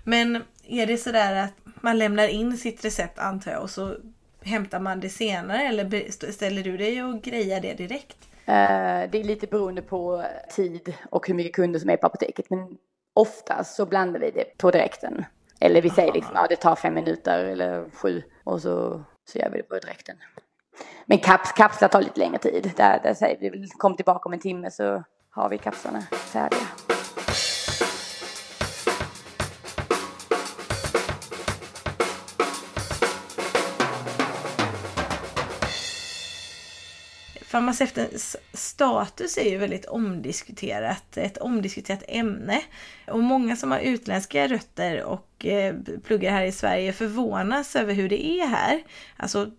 Men 0.05 0.45
är 0.69 0.87
det 0.87 0.97
sådär 0.97 1.35
att 1.45 1.53
man 1.83 1.99
lämnar 1.99 2.29
in 2.29 2.57
sitt 2.57 2.85
recept 2.85 3.19
antar 3.19 3.53
jag 3.53 3.63
och 3.63 3.71
så 3.71 3.97
hämtar 4.45 4.81
man 4.81 5.01
det 5.01 5.09
senare 5.09 5.63
eller 5.63 6.11
ställer 6.33 6.63
du 6.63 6.77
dig 6.77 7.05
och 7.05 7.23
grejar 7.23 7.61
det 7.61 7.75
direkt? 7.75 8.17
Uh, 8.49 9.11
det 9.11 9.21
är 9.21 9.25
lite 9.25 9.47
beroende 9.47 9.83
på 9.83 10.25
tid 10.51 10.95
och 11.11 11.29
hur 11.29 11.35
mycket 11.35 11.55
kunder 11.55 11.81
som 11.81 11.91
är 11.91 11.97
på 11.97 12.07
apoteket 12.07 12.51
men 12.51 12.77
oftast 13.15 13.75
så 13.75 13.87
blandar 13.87 14.21
vi 14.21 14.31
det 14.31 14.59
på 14.59 14.71
direkten. 14.71 15.25
Eller 15.61 15.83
vi 15.83 15.91
säger 15.91 16.13
liksom, 16.13 16.33
ja 16.35 16.47
det 16.49 16.57
tar 16.57 16.77
fem 16.77 16.95
minuter 16.95 17.45
eller 17.45 17.91
sju 17.91 18.23
och 18.45 18.63
så, 18.63 19.05
så 19.25 19.39
gör 19.39 19.51
vi 19.51 19.57
det 19.57 19.63
på 19.63 19.79
direkten. 19.79 20.17
Men 21.07 21.19
kaps, 21.19 21.53
kapslar 21.53 21.89
tar 21.89 22.03
lite 22.03 22.21
längre 22.21 22.39
tid. 22.39 22.73
Där, 22.77 23.01
där 23.03 23.15
säger 23.15 23.51
vi, 23.51 23.69
kom 23.79 23.97
tillbaka 23.97 24.29
om 24.29 24.33
en 24.33 24.41
timme 24.41 24.71
så 24.71 25.05
har 25.31 25.49
vi 25.49 25.59
kapslarna 25.59 26.03
färdiga. 26.03 26.67
Farmaceutens 37.53 38.37
status 38.53 39.39
är 39.39 39.51
ju 39.51 39.59
väldigt 39.59 39.85
omdiskuterat, 39.85 41.17
ett 41.17 41.39
omdiskuterat 41.39 42.03
ämne. 42.09 42.63
Och 43.09 43.23
många 43.23 43.57
som 43.57 43.71
har 43.71 43.79
utländska 43.79 44.49
rötter 44.49 45.05
och 45.05 45.47
eh, 45.47 45.75
pluggar 46.05 46.31
här 46.31 46.45
i 46.45 46.53
Sverige 46.53 46.93
förvånas 46.93 47.77
över 47.77 47.95
hur 47.95 48.09
det 48.09 48.27
är 48.27 48.47
här. 48.47 48.83
Alltså, 49.17 49.51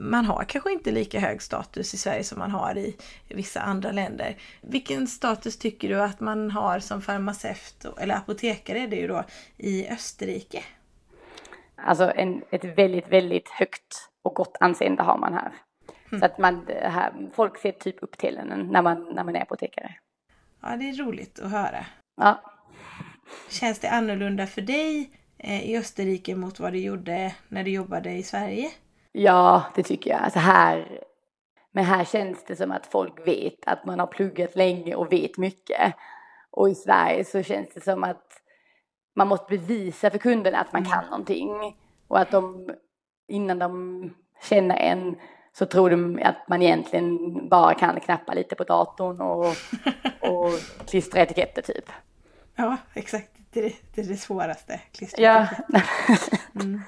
man 0.00 0.24
har 0.24 0.44
kanske 0.44 0.72
inte 0.72 0.90
lika 0.90 1.20
hög 1.20 1.42
status 1.42 1.94
i 1.94 1.96
Sverige 1.96 2.24
som 2.24 2.38
man 2.38 2.50
har 2.50 2.78
i 2.78 2.96
vissa 3.28 3.60
andra 3.60 3.92
länder. 3.92 4.36
Vilken 4.60 5.06
status 5.06 5.58
tycker 5.58 5.88
du 5.88 6.02
att 6.02 6.20
man 6.20 6.50
har 6.50 6.78
som 6.78 7.02
farmaceut, 7.02 7.84
eller 8.00 8.14
apotekare 8.14 8.78
är 8.78 8.88
det 8.88 8.96
ju 8.96 9.08
då, 9.08 9.24
i 9.56 9.88
Österrike? 9.88 10.62
Alltså 11.76 12.12
en, 12.16 12.42
ett 12.50 12.78
väldigt, 12.78 13.08
väldigt 13.08 13.48
högt 13.48 14.08
och 14.22 14.34
gott 14.34 14.56
anseende 14.60 15.02
har 15.02 15.18
man 15.18 15.34
här. 15.34 15.52
Mm. 16.12 16.20
Så 16.20 16.26
att 16.26 16.38
man, 16.38 16.66
här, 16.82 17.12
folk 17.32 17.58
ser 17.58 17.72
typ 17.72 18.02
upp 18.02 18.18
till 18.18 18.36
en 18.36 18.68
när 18.72 18.82
man, 18.82 19.08
när 19.12 19.24
man 19.24 19.36
är 19.36 19.42
apotekare. 19.42 19.94
Ja, 20.62 20.76
det 20.76 20.90
är 20.90 21.04
roligt 21.04 21.40
att 21.40 21.50
höra. 21.50 21.86
Ja. 22.16 22.40
Känns 23.48 23.78
det 23.78 23.88
annorlunda 23.88 24.46
för 24.46 24.62
dig 24.62 25.10
eh, 25.38 25.70
i 25.70 25.78
Österrike 25.78 26.36
mot 26.36 26.60
vad 26.60 26.72
du 26.72 26.78
gjorde 26.78 27.34
när 27.48 27.64
du 27.64 27.70
jobbade 27.70 28.12
i 28.12 28.22
Sverige? 28.22 28.70
Ja, 29.12 29.64
det 29.74 29.82
tycker 29.82 30.10
jag. 30.10 30.20
Alltså 30.20 30.38
här, 30.38 31.00
men 31.72 31.84
här 31.84 32.04
känns 32.04 32.44
det 32.44 32.56
som 32.56 32.72
att 32.72 32.86
folk 32.86 33.26
vet 33.26 33.66
att 33.66 33.86
man 33.86 34.00
har 34.00 34.06
pluggat 34.06 34.56
länge 34.56 34.94
och 34.94 35.12
vet 35.12 35.38
mycket. 35.38 35.94
Och 36.50 36.68
i 36.68 36.74
Sverige 36.74 37.24
så 37.24 37.42
känns 37.42 37.74
det 37.74 37.80
som 37.80 38.04
att 38.04 38.26
man 39.16 39.28
måste 39.28 39.56
bevisa 39.56 40.10
för 40.10 40.18
kunderna 40.18 40.58
att 40.58 40.72
man 40.72 40.82
mm. 40.82 40.92
kan 40.92 41.04
någonting. 41.04 41.76
Och 42.08 42.18
att 42.18 42.30
de 42.30 42.70
innan 43.28 43.58
de 43.58 44.14
känner 44.42 44.76
en 44.76 45.16
så 45.52 45.66
tror 45.66 45.90
de 45.90 46.20
att 46.24 46.48
man 46.48 46.62
egentligen 46.62 47.18
bara 47.48 47.74
kan 47.74 48.00
knappa 48.00 48.34
lite 48.34 48.54
på 48.54 48.64
datorn 48.64 49.20
och, 49.20 49.46
och 50.30 50.50
klistra 50.88 51.20
etiketter 51.20 51.62
typ. 51.62 51.84
Ja, 52.56 52.76
exakt. 52.94 53.30
Det 53.52 53.66
är 53.66 53.72
det, 53.94 54.00
är 54.00 54.06
det 54.06 54.16
svåraste. 54.16 54.80
Klistra 54.92 55.22
ja. 55.22 55.46
mm. 56.60 56.80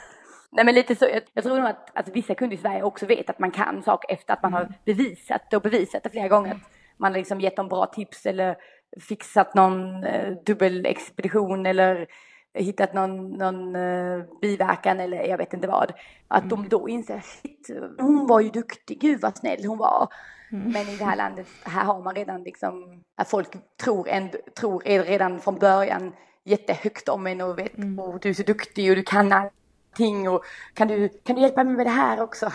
Nej 0.52 0.64
men 0.64 0.74
lite 0.74 0.96
så, 0.96 1.04
jag, 1.04 1.22
jag 1.34 1.44
tror 1.44 1.58
nog 1.58 1.66
att, 1.66 1.90
att 1.94 2.08
vissa 2.08 2.34
kunder 2.34 2.56
i 2.56 2.60
Sverige 2.60 2.82
också 2.82 3.06
vet 3.06 3.30
att 3.30 3.38
man 3.38 3.50
kan 3.50 3.82
saker 3.82 4.14
efter 4.14 4.32
att 4.32 4.42
man 4.42 4.52
har 4.52 4.60
mm. 4.60 4.72
bevisat 4.84 5.50
det 5.50 5.56
och 5.56 5.62
bevisat 5.62 6.02
det 6.02 6.10
flera 6.10 6.28
gånger. 6.28 6.60
Man 6.96 7.12
har 7.12 7.18
liksom 7.18 7.40
gett 7.40 7.56
dem 7.56 7.68
bra 7.68 7.86
tips 7.86 8.26
eller 8.26 8.56
fixat 9.00 9.54
någon 9.54 10.04
eh, 10.04 10.32
dubbelexpedition 10.46 11.66
eller 11.66 12.06
hittat 12.54 12.94
någon, 12.94 13.30
någon 13.30 13.76
uh, 13.76 14.24
biverkan 14.40 15.00
eller 15.00 15.22
jag 15.22 15.38
vet 15.38 15.54
inte 15.54 15.68
vad. 15.68 15.92
Att 16.28 16.44
mm. 16.44 16.48
de 16.48 16.68
då 16.68 16.88
inser, 16.88 17.20
shit, 17.20 17.70
hon 17.98 18.26
var 18.26 18.40
ju 18.40 18.50
duktig, 18.50 19.00
gud 19.00 19.20
vad 19.20 19.36
snäll 19.36 19.64
hon 19.64 19.78
var. 19.78 20.08
Mm. 20.52 20.72
Men 20.72 20.88
i 20.88 20.96
det 20.96 21.04
här 21.04 21.16
landet, 21.16 21.46
här 21.64 21.84
har 21.84 22.02
man 22.02 22.14
redan 22.14 22.42
liksom, 22.42 23.02
att 23.16 23.28
folk 23.28 23.76
tror, 23.82 24.08
en, 24.08 24.30
tror 24.60 24.80
redan 24.80 25.40
från 25.40 25.58
början 25.58 26.12
jättehögt 26.44 27.08
om 27.08 27.26
en 27.26 27.40
och 27.40 27.58
vet, 27.58 27.78
mm. 27.78 27.98
och 27.98 28.20
du 28.20 28.28
är 28.28 28.34
så 28.34 28.42
duktig 28.42 28.90
och 28.90 28.96
du 28.96 29.02
kan 29.02 29.32
allting 29.32 30.28
och 30.28 30.44
kan 30.74 30.88
du, 30.88 31.08
kan 31.08 31.36
du 31.36 31.42
hjälpa 31.42 31.64
mig 31.64 31.76
med 31.76 31.86
det 31.86 31.90
här 31.90 32.20
också? 32.20 32.52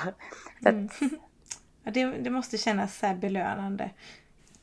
Så 0.63 0.69
att, 0.69 0.75
mm. 0.75 0.89
ja, 1.83 1.91
det, 1.91 2.05
det 2.05 2.29
måste 2.29 2.57
kännas 2.57 2.99
så 2.99 3.13
belönande 3.21 3.89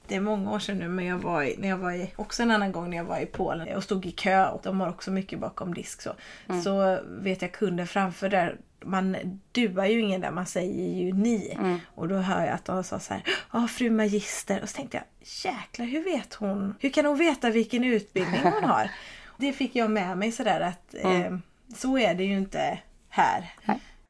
det 0.06 0.14
är 0.14 0.20
många 0.20 0.52
år 0.52 0.58
sedan 0.58 0.78
nu 0.78 0.88
men 0.88 1.04
jag 1.04 1.18
var 1.18 1.42
i, 1.42 1.56
när 1.58 1.68
jag 1.68 1.76
var 1.76 1.92
i, 1.92 2.12
också 2.16 2.42
en 2.42 2.50
annan 2.50 2.72
gång 2.72 2.90
när 2.90 2.96
jag 2.96 3.04
var 3.04 3.18
i 3.18 3.26
Polen 3.26 3.76
och 3.76 3.84
stod 3.84 4.06
i 4.06 4.10
kö 4.10 4.46
och 4.48 4.60
de 4.64 4.80
har 4.80 4.88
också 4.88 5.10
mycket 5.10 5.38
bakom 5.38 5.74
disk 5.74 6.02
så. 6.02 6.10
Mm. 6.48 6.62
Så 6.62 6.98
vet 7.04 7.42
jag 7.42 7.52
kunden 7.52 7.86
framför 7.86 8.28
där, 8.28 8.56
man 8.84 9.16
duar 9.52 9.86
ju 9.86 10.00
ingen 10.00 10.20
där, 10.20 10.30
man 10.30 10.46
säger 10.46 11.04
ju 11.04 11.12
ni. 11.12 11.56
Mm. 11.58 11.80
Och 11.94 12.08
då 12.08 12.16
hör 12.16 12.40
jag 12.40 12.54
att 12.54 12.64
de 12.64 12.84
sa 12.84 12.98
så 12.98 13.14
här, 13.14 13.22
ja 13.52 13.68
fru 13.68 13.90
magister. 13.90 14.62
Och 14.62 14.68
så 14.68 14.76
tänkte 14.76 14.96
jag, 14.96 15.04
jäklar 15.52 15.86
hur 15.86 16.04
vet 16.04 16.34
hon, 16.34 16.74
hur 16.80 16.90
kan 16.90 17.04
hon 17.04 17.18
veta 17.18 17.50
vilken 17.50 17.84
utbildning 17.84 18.40
hon 18.42 18.64
har? 18.64 18.90
Det 19.36 19.52
fick 19.52 19.76
jag 19.76 19.90
med 19.90 20.18
mig 20.18 20.32
sådär 20.32 20.60
att 20.60 20.94
mm. 20.94 21.22
eh, 21.22 21.38
så 21.76 21.98
är 21.98 22.14
det 22.14 22.24
ju 22.24 22.36
inte 22.36 22.78
här. 23.08 23.54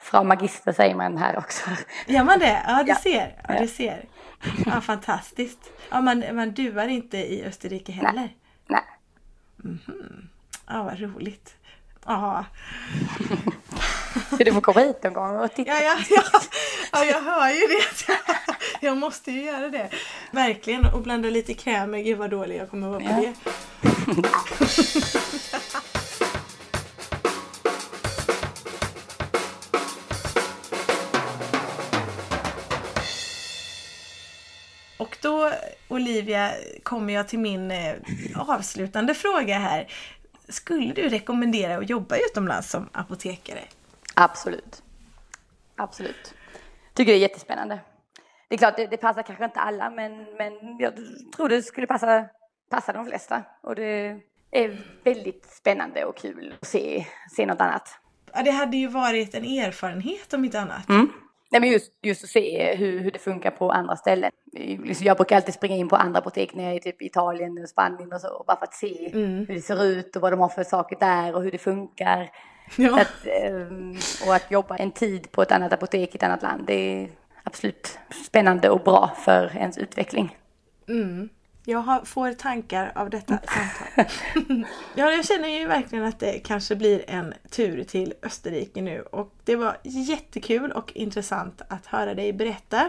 Frau 0.04 0.24
magister 0.24 0.72
säger 0.72 0.94
man 0.94 1.18
här 1.18 1.38
också. 1.38 1.70
Gör 2.06 2.24
man 2.24 2.38
det? 2.38 2.62
Ja, 2.66 2.82
du 2.82 2.88
ja. 2.88 2.96
ser. 2.96 3.42
Ja, 3.48 3.60
du 3.60 3.68
ser. 3.68 4.04
Ja, 4.66 4.80
fantastiskt. 4.80 5.72
Ja, 5.90 6.00
man, 6.00 6.24
man 6.36 6.52
duar 6.52 6.88
inte 6.88 7.18
i 7.18 7.44
Österrike 7.44 7.92
heller? 7.92 8.12
Nej. 8.12 8.36
Nej. 8.66 8.82
Mm 9.64 9.78
-hmm. 9.86 10.26
Ja, 10.66 10.82
vad 10.82 11.00
roligt. 11.00 11.54
Ja. 12.06 12.44
du 14.38 14.52
får 14.52 14.60
komma 14.60 14.80
hit 14.80 15.02
någon 15.02 15.12
gång 15.12 15.36
och 15.36 15.54
titta. 15.54 15.70
Ja, 15.70 15.80
ja, 15.80 15.96
ja. 16.10 16.22
ja 16.92 17.04
jag 17.04 17.20
hör 17.20 17.48
ju 17.48 17.66
det. 17.66 18.14
Jag 18.80 18.96
måste 18.96 19.30
ju 19.32 19.42
göra 19.42 19.68
det. 19.68 19.90
Verkligen. 20.30 20.86
Och 20.94 21.02
blanda 21.02 21.30
lite 21.30 21.54
kräm 21.54 21.90
med. 21.90 22.04
Gud 22.04 22.18
vad 22.18 22.30
dålig 22.30 22.58
jag 22.58 22.70
kommer 22.70 22.88
vara 22.88 23.00
på 23.00 23.20
det. 23.20 23.34
Då 35.24 35.50
Olivia 35.88 36.50
kommer 36.82 37.14
jag 37.14 37.28
till 37.28 37.38
min 37.38 37.70
eh, 37.70 37.94
avslutande 38.36 39.14
fråga 39.14 39.58
här. 39.58 39.92
Skulle 40.48 40.92
du 40.92 41.08
rekommendera 41.08 41.76
att 41.76 41.90
jobba 41.90 42.16
utomlands 42.16 42.70
som 42.70 42.88
apotekare? 42.92 43.60
Absolut. 44.14 44.82
Absolut. 45.76 46.34
Tycker 46.94 47.12
det 47.12 47.18
är 47.18 47.20
jättespännande. 47.20 47.80
Det 48.48 48.54
är 48.54 48.58
klart, 48.58 48.76
det, 48.76 48.86
det 48.86 48.96
passar 48.96 49.22
kanske 49.22 49.44
inte 49.44 49.60
alla, 49.60 49.90
men, 49.90 50.24
men 50.38 50.52
jag 50.78 50.92
tror 51.36 51.48
det 51.48 51.62
skulle 51.62 51.86
passa, 51.86 52.26
passa 52.70 52.92
de 52.92 53.06
flesta. 53.06 53.42
Och 53.62 53.74
det 53.74 54.20
är 54.50 54.78
väldigt 55.04 55.46
spännande 55.50 56.04
och 56.04 56.16
kul 56.16 56.54
att 56.60 56.68
se, 56.68 57.06
se 57.36 57.46
något 57.46 57.60
annat. 57.60 57.98
Ja, 58.32 58.42
det 58.42 58.50
hade 58.50 58.76
ju 58.76 58.88
varit 58.88 59.34
en 59.34 59.44
erfarenhet 59.44 60.34
om 60.34 60.44
inte 60.44 60.60
annat. 60.60 60.88
Mm. 60.88 61.12
Nej, 61.54 61.60
men 61.60 61.70
just, 61.70 61.92
just 62.02 62.24
att 62.24 62.30
se 62.30 62.74
hur, 62.74 63.00
hur 63.00 63.10
det 63.10 63.18
funkar 63.18 63.50
på 63.50 63.70
andra 63.72 63.96
ställen. 63.96 64.30
Liksom, 64.52 65.06
Jag 65.06 65.16
brukar 65.16 65.36
alltid 65.36 65.54
springa 65.54 65.76
in 65.76 65.88
på 65.88 65.96
andra 65.96 66.18
apotek 66.18 66.54
när 66.54 66.64
jag 66.64 66.74
är 66.74 66.78
typ 66.78 67.02
i 67.02 67.06
Italien 67.06 67.62
och 67.62 67.68
Spanien 67.68 68.12
och 68.12 68.20
så, 68.20 68.44
bara 68.46 68.56
för 68.56 68.64
att 68.66 68.74
se 68.74 69.10
Mm. 69.12 69.46
hur 69.48 69.54
det 69.54 69.60
ser 69.60 69.84
ut 69.84 70.16
och 70.16 70.22
vad 70.22 70.32
de 70.32 70.40
har 70.40 70.48
för 70.48 70.64
saker 70.64 70.96
där 71.00 71.34
och 71.34 71.42
hur 71.42 71.50
det 71.50 71.58
funkar. 71.58 72.30
Ja. 72.76 73.00
Att, 73.00 73.26
ehm, 73.26 73.96
och 74.26 74.34
att 74.34 74.50
jobba 74.50 74.76
en 74.76 74.90
tid 74.90 75.32
på 75.32 75.42
ett 75.42 75.52
annat 75.52 75.72
apotek 75.72 76.14
i 76.14 76.16
ett 76.16 76.22
annat 76.22 76.42
land, 76.42 76.64
det 76.66 76.74
är 76.74 77.08
absolut 77.44 77.98
spännande 78.26 78.70
och 78.70 78.80
bra 78.80 79.10
för 79.24 79.56
ens 79.56 79.78
utveckling. 79.78 80.36
Mm. 80.88 81.28
Jag 81.66 81.78
har, 81.78 82.04
får 82.04 82.32
tankar 82.32 82.92
av 82.94 83.10
detta 83.10 83.38
samtal. 83.38 84.14
ja, 84.94 85.10
jag 85.12 85.24
känner 85.26 85.48
ju 85.48 85.66
verkligen 85.66 86.04
att 86.04 86.20
det 86.20 86.38
kanske 86.38 86.76
blir 86.76 87.04
en 87.10 87.34
tur 87.50 87.84
till 87.84 88.14
Österrike 88.22 88.82
nu 88.82 89.00
och 89.00 89.34
det 89.44 89.56
var 89.56 89.76
jättekul 89.82 90.72
och 90.72 90.92
intressant 90.94 91.62
att 91.68 91.86
höra 91.86 92.14
dig 92.14 92.32
berätta. 92.32 92.88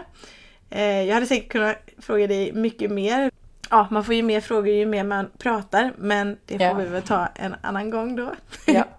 Eh, 0.70 1.02
jag 1.02 1.14
hade 1.14 1.26
säkert 1.26 1.52
kunnat 1.52 1.76
fråga 1.98 2.26
dig 2.26 2.52
mycket 2.52 2.90
mer. 2.90 3.30
Ja, 3.70 3.88
man 3.90 4.04
får 4.04 4.14
ju 4.14 4.22
mer 4.22 4.40
frågor 4.40 4.68
ju 4.74 4.86
mer 4.86 5.04
man 5.04 5.30
pratar 5.38 5.92
men 5.98 6.36
det 6.46 6.58
får 6.58 6.66
Ja. 6.66 6.74
vi 6.74 6.84
väl 6.84 7.02
ta 7.02 7.26
en 7.34 7.54
annan 7.60 7.90
gång 7.90 8.16
då. 8.16 8.34
Ja. 8.66 8.84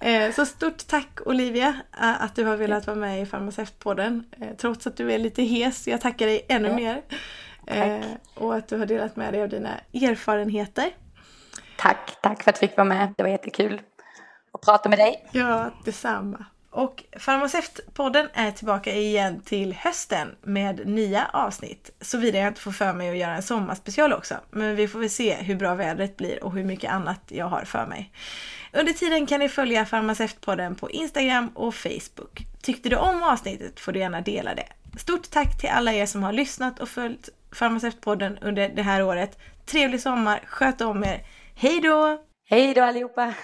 Eh, 0.00 0.32
Så 0.32 0.46
stort 0.46 0.86
tack 0.86 1.18
Olivia 1.26 1.74
att 1.90 2.34
du 2.36 2.44
har 2.44 2.56
velat 2.56 2.86
vara 2.86 2.96
med 2.96 3.22
i 3.22 3.26
Farmaceutpodden. 3.26 4.24
Eh, 4.40 4.46
Trots 4.58 4.86
att 4.86 4.96
du 4.96 5.12
är 5.12 5.18
lite 5.18 5.42
hes. 5.42 5.86
Jag 5.88 6.00
tackar 6.00 6.26
dig 6.26 6.46
ännu 6.48 6.68
Ja. 6.68 6.74
mer. 6.76 7.02
Eh, 7.66 8.04
Och 8.34 8.54
att 8.54 8.68
du 8.68 8.78
har 8.78 8.86
delat 8.86 9.16
med 9.16 9.34
dig 9.34 9.42
av 9.42 9.48
dina 9.48 9.80
erfarenheter. 9.92 10.90
Tack, 11.78 12.18
tack 12.22 12.42
för 12.42 12.50
att 12.50 12.62
jag 12.62 12.68
fick 12.70 12.76
vara 12.76 12.84
med. 12.88 13.14
Det 13.16 13.22
var 13.22 13.30
jättekul 13.30 13.80
att 14.52 14.60
prata 14.60 14.88
med 14.88 14.98
dig. 14.98 15.26
Ja, 15.32 15.70
detsamma. 15.84 16.44
Och 16.70 17.04
Farmaceutpodden 17.18 18.28
är 18.34 18.50
tillbaka 18.50 18.94
igen 18.94 19.40
till 19.40 19.72
hösten 19.72 20.34
med 20.42 20.86
nya 20.86 21.26
avsnitt. 21.32 21.90
Såvida 22.00 22.38
jag 22.38 22.48
inte 22.48 22.60
får 22.60 22.72
för 22.72 22.92
mig 22.92 23.10
att 23.10 23.16
göra 23.16 23.36
en 23.36 23.42
sommarspecial 23.42 24.12
också. 24.12 24.34
Men 24.50 24.76
vi 24.76 24.88
får 24.88 24.98
väl 24.98 25.10
se 25.10 25.34
hur 25.34 25.56
bra 25.56 25.74
vädret 25.74 26.16
blir 26.16 26.44
och 26.44 26.52
hur 26.52 26.64
mycket 26.64 26.92
annat 26.92 27.20
jag 27.28 27.46
har 27.46 27.64
för 27.64 27.86
mig. 27.86 28.12
Under 28.72 28.92
tiden 28.92 29.26
kan 29.26 29.40
ni 29.40 29.48
följa 29.48 29.86
Farmaceutpodden 29.86 30.74
på 30.74 30.90
Instagram 30.90 31.48
och 31.54 31.74
Facebook. 31.74 32.46
Tyckte 32.62 32.88
du 32.88 32.96
om 32.96 33.22
avsnittet 33.22 33.80
får 33.80 33.92
du 33.92 33.98
gärna 33.98 34.20
dela 34.20 34.54
det. 34.54 34.68
Stort 34.98 35.30
tack 35.30 35.60
till 35.60 35.68
alla 35.70 35.92
er 35.92 36.06
som 36.06 36.22
har 36.22 36.32
lyssnat 36.32 36.80
och 36.80 36.88
följt 36.88 37.28
Farmaceutpodden 37.56 38.38
under 38.38 38.68
det 38.68 38.82
här 38.82 39.02
året. 39.02 39.38
Trevlig 39.66 40.00
sommar, 40.00 40.40
sköt 40.46 40.80
om 40.80 41.04
er. 41.04 41.26
Hej 41.54 41.80
då! 41.80 42.22
Hej 42.48 42.74
då 42.74 42.82
allihopa! 42.82 43.34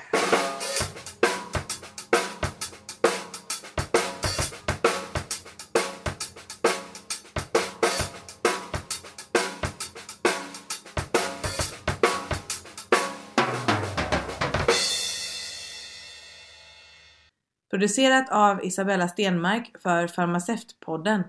Producerat 17.71 18.31
av 18.31 18.65
Isabella 18.65 19.09
Stenmark 19.09 19.75
för 19.83 20.07
Farmaceutpodden. 20.07 21.23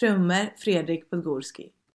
Trummor 0.00 0.58
Fredrik 0.58 1.10
Podgorski. 1.10 1.70